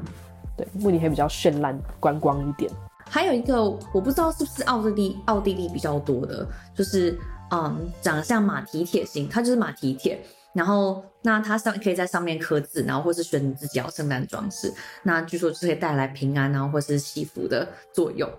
[0.56, 2.72] 对，慕尼黑比较绚烂观光一点。
[3.10, 7.20] 还有一个我不知道是不是奥地利奥地利比较多的，就是
[7.52, 10.20] 嗯，长得像马蹄铁型，它就是马蹄铁。
[10.56, 14.74] 然后，那它上可以在上面刻字，然后或是选你自己要圣诞装饰。
[15.04, 18.30] 那据说就可以带来平安，然后或是祈福的作用。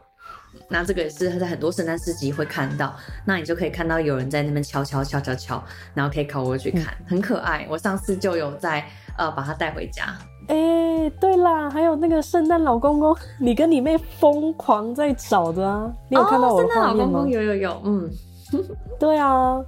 [0.70, 2.96] 那这个也是在很多圣诞市集会看到。
[3.26, 5.62] 那你就可以看到有人在那边敲敲敲敲敲，
[5.92, 7.66] 然后可以靠过去看，嗯、很可爱。
[7.68, 8.82] 我上次就有在
[9.18, 10.16] 呃把它带回家。
[10.48, 15.92] 哎，对啦，还有那个圣诞老公公，你跟你妹疯狂在找的啊！
[16.08, 16.64] 你有看到我吗？
[16.64, 18.10] 哦、圣诞老公公有有有，嗯，
[18.98, 19.62] 对啊。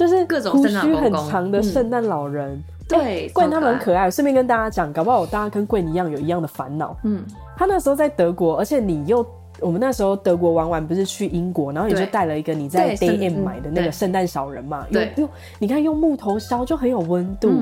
[0.00, 4.10] 就是各种胡须很长的圣诞老人，嗯、对，桂他们很可爱。
[4.10, 6.96] 顺便跟大家讲，搞不好大家跟桂你一样有一样的烦恼。
[7.04, 7.22] 嗯，
[7.54, 9.22] 他那时候在德国，而且你又
[9.60, 14.86] 我们那时候德国玩完不是去英国，然后你就带了一个你在 Day M 买的那个圣诞小人嘛？
[14.90, 15.28] 对，用
[15.58, 17.52] 你看用木头烧就很有温度，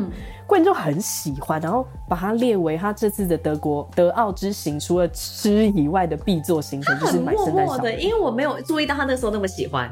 [0.46, 8.00] 桂、嗯、就很喜欢，然后把它列为他这次的德国德奥之行除了吃以外的必做行程，就是买圣诞小人。
[8.00, 9.90] 因为我没有注意到他那时候那么喜欢。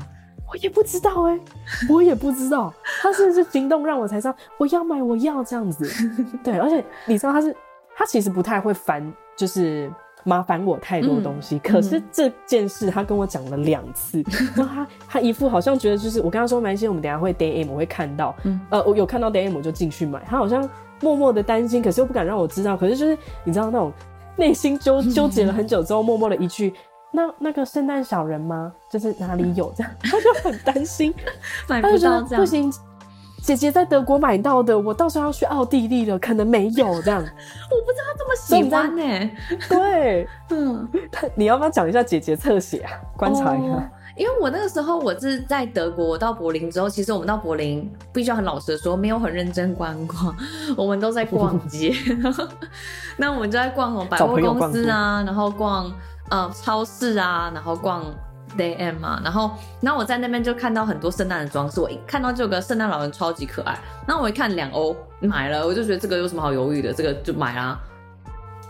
[0.57, 1.41] 我也不知道哎、欸，
[1.93, 5.87] 我也不知道，他是不是行动让我才知道我要买，我要这样子。
[6.43, 7.55] 对，而且你知道他是，
[7.95, 9.93] 他其实不太会烦，就是
[10.25, 11.57] 麻烦我太多东西。
[11.57, 20.23] 嗯、可是这件事他跟我讲了两次，嗯、然后他他一副好像觉得就是我跟他说没关系，我们等下会 day M 我会看到，嗯、呃，我有看到 day M 我就进去买。
[20.27, 20.67] 他好像
[21.03, 22.79] 默默的担心，可是又不敢让我知道。
[22.79, 23.93] 可是就是你知道那种
[24.37, 26.73] 内心纠纠结了很久之后，默默的一句。
[27.17, 28.71] 那那个圣诞小人吗？
[28.91, 31.15] 就是哪里有 这样，他就很担心，
[31.67, 32.71] 买不到这样，不行。
[33.43, 37.21] 姐姐在德国买到的，我到时候要去奥地利了，可能没有这样。
[37.71, 39.37] 我不知道他这么喜欢呢、欸。
[39.69, 40.87] 对，嗯，
[41.35, 42.91] 你要不要讲一下姐姐侧写啊？
[43.17, 43.73] 观察一下。
[43.73, 43.83] Oh,
[44.17, 50.37] 因为我那个时候我是在德国，我到柏林之后，其实我们到柏林必须要很老实的说，没有很认真观光，
[50.77, 51.95] 我们都在逛街。
[53.17, 55.91] 那我们就在逛什么百货公司啊，然后逛。
[56.31, 58.05] 呃，超市啊，然后逛
[58.57, 59.51] Day M 啊，然后，
[59.81, 67.79] 然后我在那边就看到很多圣诞的装饰，我一看到就有个圣诞老人超级可爱，那我一看两欧买了，我就觉得这个有什么好犹豫的，这个就买啦。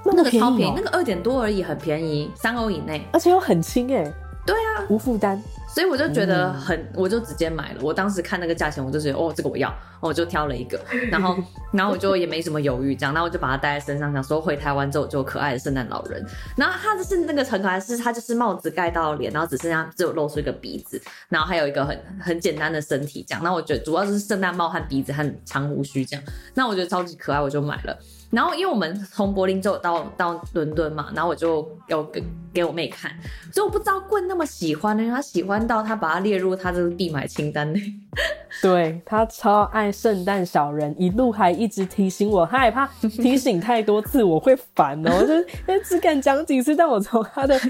[0.04, 4.12] 那个超便宜，那个二点多而已，很便宜，三欧以内，而且又很轻哎。
[4.46, 5.42] 对啊，无负担。
[5.66, 7.80] 所以我就觉得很，嗯、我就直接买了。
[7.82, 9.68] 我当时看那个价钱，我就觉得哦，这个我要，
[10.00, 10.80] 我就挑了一个，
[11.10, 11.36] 然后
[11.72, 16.24] 然后我就也没什么犹豫，这样，然后我就把它戴在身上，想说回台湾之后就有可爱的圣诞老人。
[16.56, 23.42] 然后他就是那个很可爱，是他就是帽子盖到脸，然后只剩下只有露出一个鼻子，然后还有一个很很简单的身体这样。
[23.42, 26.24] 那我觉得主要就是圣诞帽和鼻子和长胡须这样，
[26.54, 27.98] 那我觉得超级可爱，我就买了。
[28.28, 32.22] 然后，因为我们从柏林就到到伦敦嘛，然后我就有给
[32.52, 33.10] 给我妹看，
[33.52, 37.80] 所以我不知道棍那么喜欢呢，他喜欢到他把它列入他这个必买清单内。
[38.60, 47.58] 对，他超爱圣诞小人，一路还一直提醒我，他害怕 提醒太多次我会烦哦，我就只敢讲几次，但我从他的。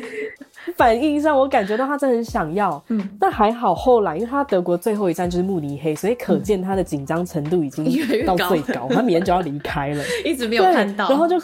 [0.74, 2.82] 反应上，我感觉到他真的很想要。
[2.88, 7.84] 嗯，但还好，后来因为他德国最后一站就是慕尼黑，所以可见他的紧张程度已经
[8.26, 8.88] 到最高。
[8.88, 11.08] 高他明天就要离开了，一直没有看到。
[11.08, 11.38] 然后就，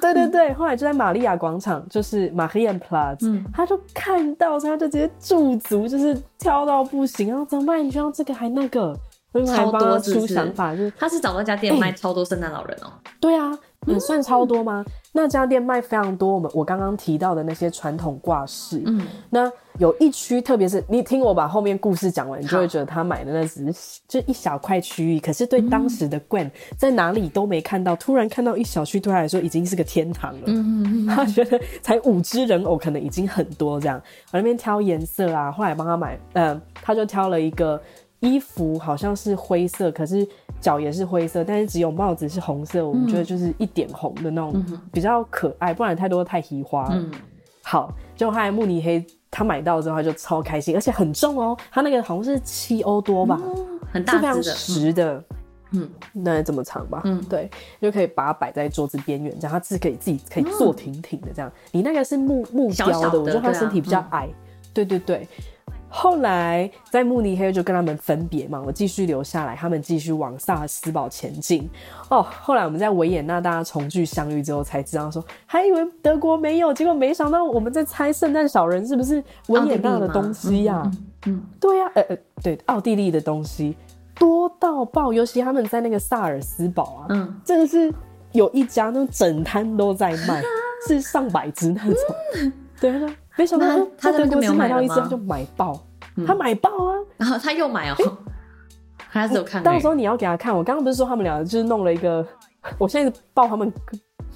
[0.00, 7.28] 对对对，后来就在玛利亚广场，就是 Marienplatz，嗯，他就看到，他就直接驻足，就是跳到不行。
[7.28, 7.84] 然后怎么办？
[7.84, 8.98] 你需要这个还那个？
[9.46, 12.92] 超多出想法，就是他是找那家店卖超多圣诞老人哦、喔。
[13.20, 13.58] 对啊。
[13.86, 14.84] 嗯，算超多吗？
[15.12, 16.34] 那家店卖非常多。
[16.34, 19.00] 我们我刚刚提到的那些传统挂饰，嗯，
[19.30, 25.18] 那有一区，特别是你听我把后面故事讲完，你就会觉得他买的那只是就一小块区域。
[25.18, 30.42] 可是对当时的 Gwen 在哪里都没看到，突然看到一小区，对他来说已经是个天堂了。
[30.48, 33.98] 嗯嗯，他觉得才五只人偶可能已经很多这样。
[34.30, 37.80] 我那边挑颜色啊，后来帮他买，嗯，他就挑了一个。
[38.20, 40.26] 衣服好像是灰色，可是
[40.60, 42.86] 脚也是灰色，但是只有帽子是红色。
[42.86, 46.82] 我们觉得就是一点红的那种，比较可爱，不然太多太奇花。
[46.84, 46.90] 了。
[46.92, 47.10] 嗯，
[47.62, 55.24] 好，就后来慕尼黑他买到之后他就超开心，而且很重哦，他那个好像是七欧多吧，嗯、很大，是非常实的，
[55.70, 57.50] 嗯，那这么长吧，嗯，对，
[57.80, 61.50] 就可以把它摆在桌子边缘，这样它自己可以自己可以坐挺挺的这样。
[61.50, 64.28] 嗯、你那个是木木雕的，我觉得他身体比较矮，
[64.74, 65.26] 对对。
[65.92, 71.68] 后来在慕尼黑就跟他们分别嘛，我继续留下来，他们继续往萨尔斯堡前进。
[72.08, 80.90] 哦，后来我们在维也纳大家重聚相遇之后，才知道说还以为德国没有，结果没想到我们在猜圣诞小人是不是维也纳的东西呀、啊？
[81.26, 83.76] 嗯，对呀、啊，呃呃，对，奥地利的东西
[84.14, 87.92] 多到爆，尤其他们在那个萨尔斯堡啊，嗯，真的是
[88.32, 90.40] 有一家那种整摊都在卖，
[90.86, 91.94] 是上百只那种，
[92.36, 93.12] 嗯、对啊。
[93.40, 93.66] 没想到
[93.96, 95.80] 他在德国只买到一只，他就买爆，
[96.16, 96.94] 嗯、他买爆啊！
[97.16, 98.04] 然后他又买哦，欸、
[99.10, 99.62] 他是有看。
[99.62, 102.22] 到时候你要给他看，我刚刚不是说他们俩就是弄了一个，
[102.76, 103.72] 我现在爆他们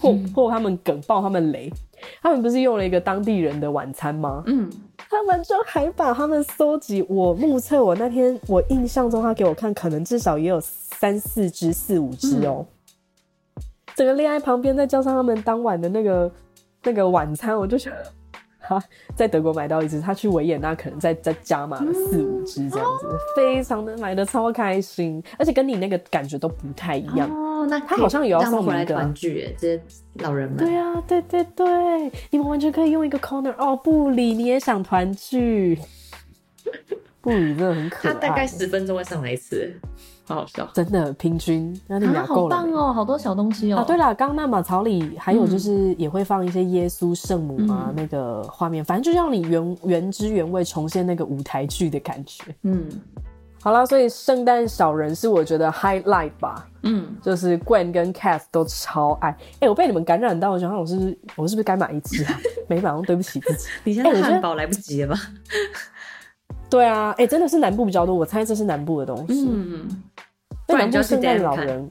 [0.01, 1.71] 破破他们梗，爆他们雷。
[2.23, 4.43] 他们不是用了一个当地人的晚餐吗？
[4.47, 4.71] 嗯，
[5.11, 12.65] 他们就还把他们搜集，我目测我那天我印象中他给我看，可能至少也有三四只、四五只哦。
[13.57, 13.63] 嗯、
[13.95, 16.33] 整个恋爱旁边再加上他们当晚的那个
[16.83, 17.97] 那个晚餐，我就觉得。
[18.67, 18.83] 他
[19.15, 27.67] 在德国买到一只，他去维也纳可能再再加码了四五只这样子，嗯、非常的买的超开心，而且跟你那个感觉都不太一样哦。
[27.69, 29.83] 那他好像也要送回来团聚，这些
[30.15, 30.59] 老人们。
[30.59, 31.67] 对啊，对对对，
[32.31, 33.77] 你们完全可以用一个 corner 哦。
[33.77, 35.79] 布里，你也想团聚？
[37.21, 39.73] 布里真的很可爱，他大概十分钟会上来一次。
[40.27, 42.57] 好好笑，真的平均，那你们俩够了。
[42.57, 43.79] 好棒哦，好多小东西哦。
[43.79, 52.43] 啊，对了，刚刚那马槽里还有就是也会放一些耶稣圣母啊、嗯、那个画面，反正就让你原原汁原味重现那个舞台剧的感觉。
[52.63, 52.89] 嗯，
[53.61, 56.67] 好了，所以圣诞小人是我觉得 highlight 吧。
[56.85, 59.29] 嗯，就是 Gwen 跟 Cath 都超爱。
[59.31, 62.39] 哎、欸，我被你们感染到，我想我是不是我是不是该买一只啊？
[62.69, 63.69] 没买，对不起自己。
[63.85, 65.21] 你现在汉堡来不及了吧？
[66.75, 69.49] 对啊，哎、欸，真的是南部比较多，我猜这是南部的东西。
[69.49, 70.03] 嗯，
[70.67, 71.89] 不然就是圣诞老人。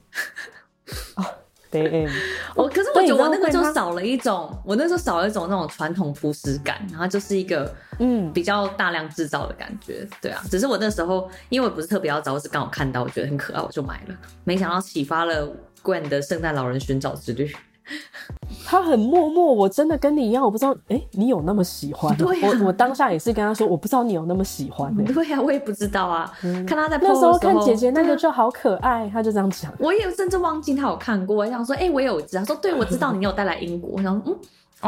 [1.16, 1.24] 哦
[1.72, 2.12] ，Damn！
[2.54, 10.06] 我可是我觉得我那个就少了一种，我那时候少了一种那种传统朴实感，然后就是一个嗯比较大量制造的感觉。
[10.22, 14.16] 对啊，只是我那时候因为我不是特别要找，我是刚好看到，我觉得很可爱，我就买了。
[14.44, 15.50] 没想到启发了
[15.82, 17.50] Gwen 的圣诞老人寻找之旅。
[18.66, 22.16] 他很默默，我真的跟你一样，我不知道，哎、欸，你有那么喜欢？
[22.18, 25.14] 对、啊，我我当下也是跟他说，我不知道你有那么喜欢、欸。
[25.14, 26.32] 对呀、啊，我也不知道啊。
[26.44, 29.72] 嗯、看他在那时候看姐姐那个就好可爱，啊、他就这样讲。
[29.80, 32.44] 我也甚至忘记他有看过，我想说，哎、欸，我也有知道。
[32.44, 33.92] 他说，对，我知道你有带来英国。
[33.92, 34.40] 我想说，嗯，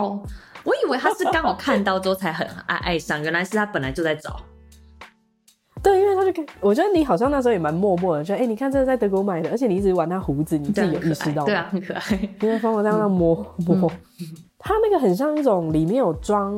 [0.01, 0.23] 哦，
[0.63, 4.39] 我以为他是刚好看到之后才很爱爱上，原来是他本来就在找。
[5.85, 11.45] 对，因为他就看，我觉得你好像那时候也蛮默默的，就哎、欸，你看这是在德国买的，而且你一直玩他胡子，你自己有意识到吗？
[11.45, 12.01] 对啊，很可爱。
[12.41, 13.35] 因为疯狂这样摸
[13.67, 13.87] 摸，
[14.57, 16.55] 他那个很像一种里面有装，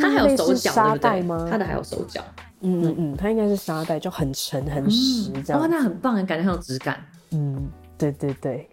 [0.00, 1.46] 他还有手脚沙袋吗？
[1.50, 2.22] 他的还有手脚，
[2.62, 5.60] 嗯嗯嗯，他应该是沙袋，就很沉很实这样。
[5.60, 6.98] 哇，那很棒，感觉很有质感。
[7.32, 7.68] 嗯，
[7.98, 8.66] 对对对，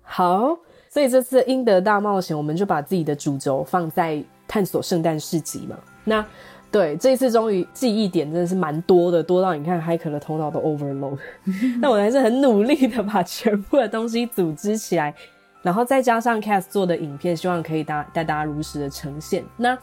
[0.00, 0.56] 好，
[0.88, 5.76] 所以这次英德大冒险，我们就把自己的主轴放在探索圣诞市集嘛。
[6.02, 6.24] 那。
[6.72, 11.18] 对，这一次终于记忆点真的是蛮多的，多到你看 Hiker 的头脑都 overload。
[11.80, 15.14] 那我还是很努力的把全部的东西组织起来，
[15.62, 19.44] 然后再加上 Cast 做的影片，希望可以大带大家如实的呈现。
[19.56, 19.78] 那。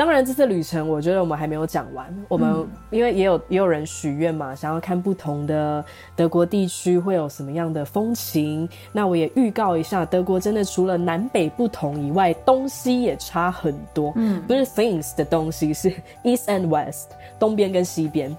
[0.00, 2.06] 当然，这次旅程我觉得我们还没有讲完。
[2.26, 5.84] 我们因为也有也有人许愿嘛，想要看不同的
[6.16, 8.66] 德国地区会有什么样的风情。
[8.92, 14.10] 那我也预告一下，德国真的除了南北不同以外，东西也差很多。
[14.16, 15.90] 嗯，不是 things 的东西，是
[16.24, 18.34] east and west，东边跟西边。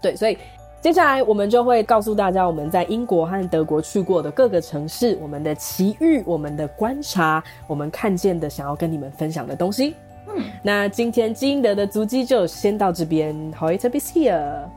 [0.00, 0.38] 对，所以
[0.80, 9.94] 接下来我们就会告诉大家我们在英国和德国去过的各个城市，我们的奇遇，我们的观察，我们看见的，想要跟你们分享的东西。
[10.36, 13.34] 嗯，那今天基因德的足迹就先到这边。
[13.54, 14.68] 好，It's a bis hier，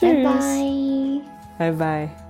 [0.00, 1.20] 拜拜，
[1.58, 2.23] 拜拜。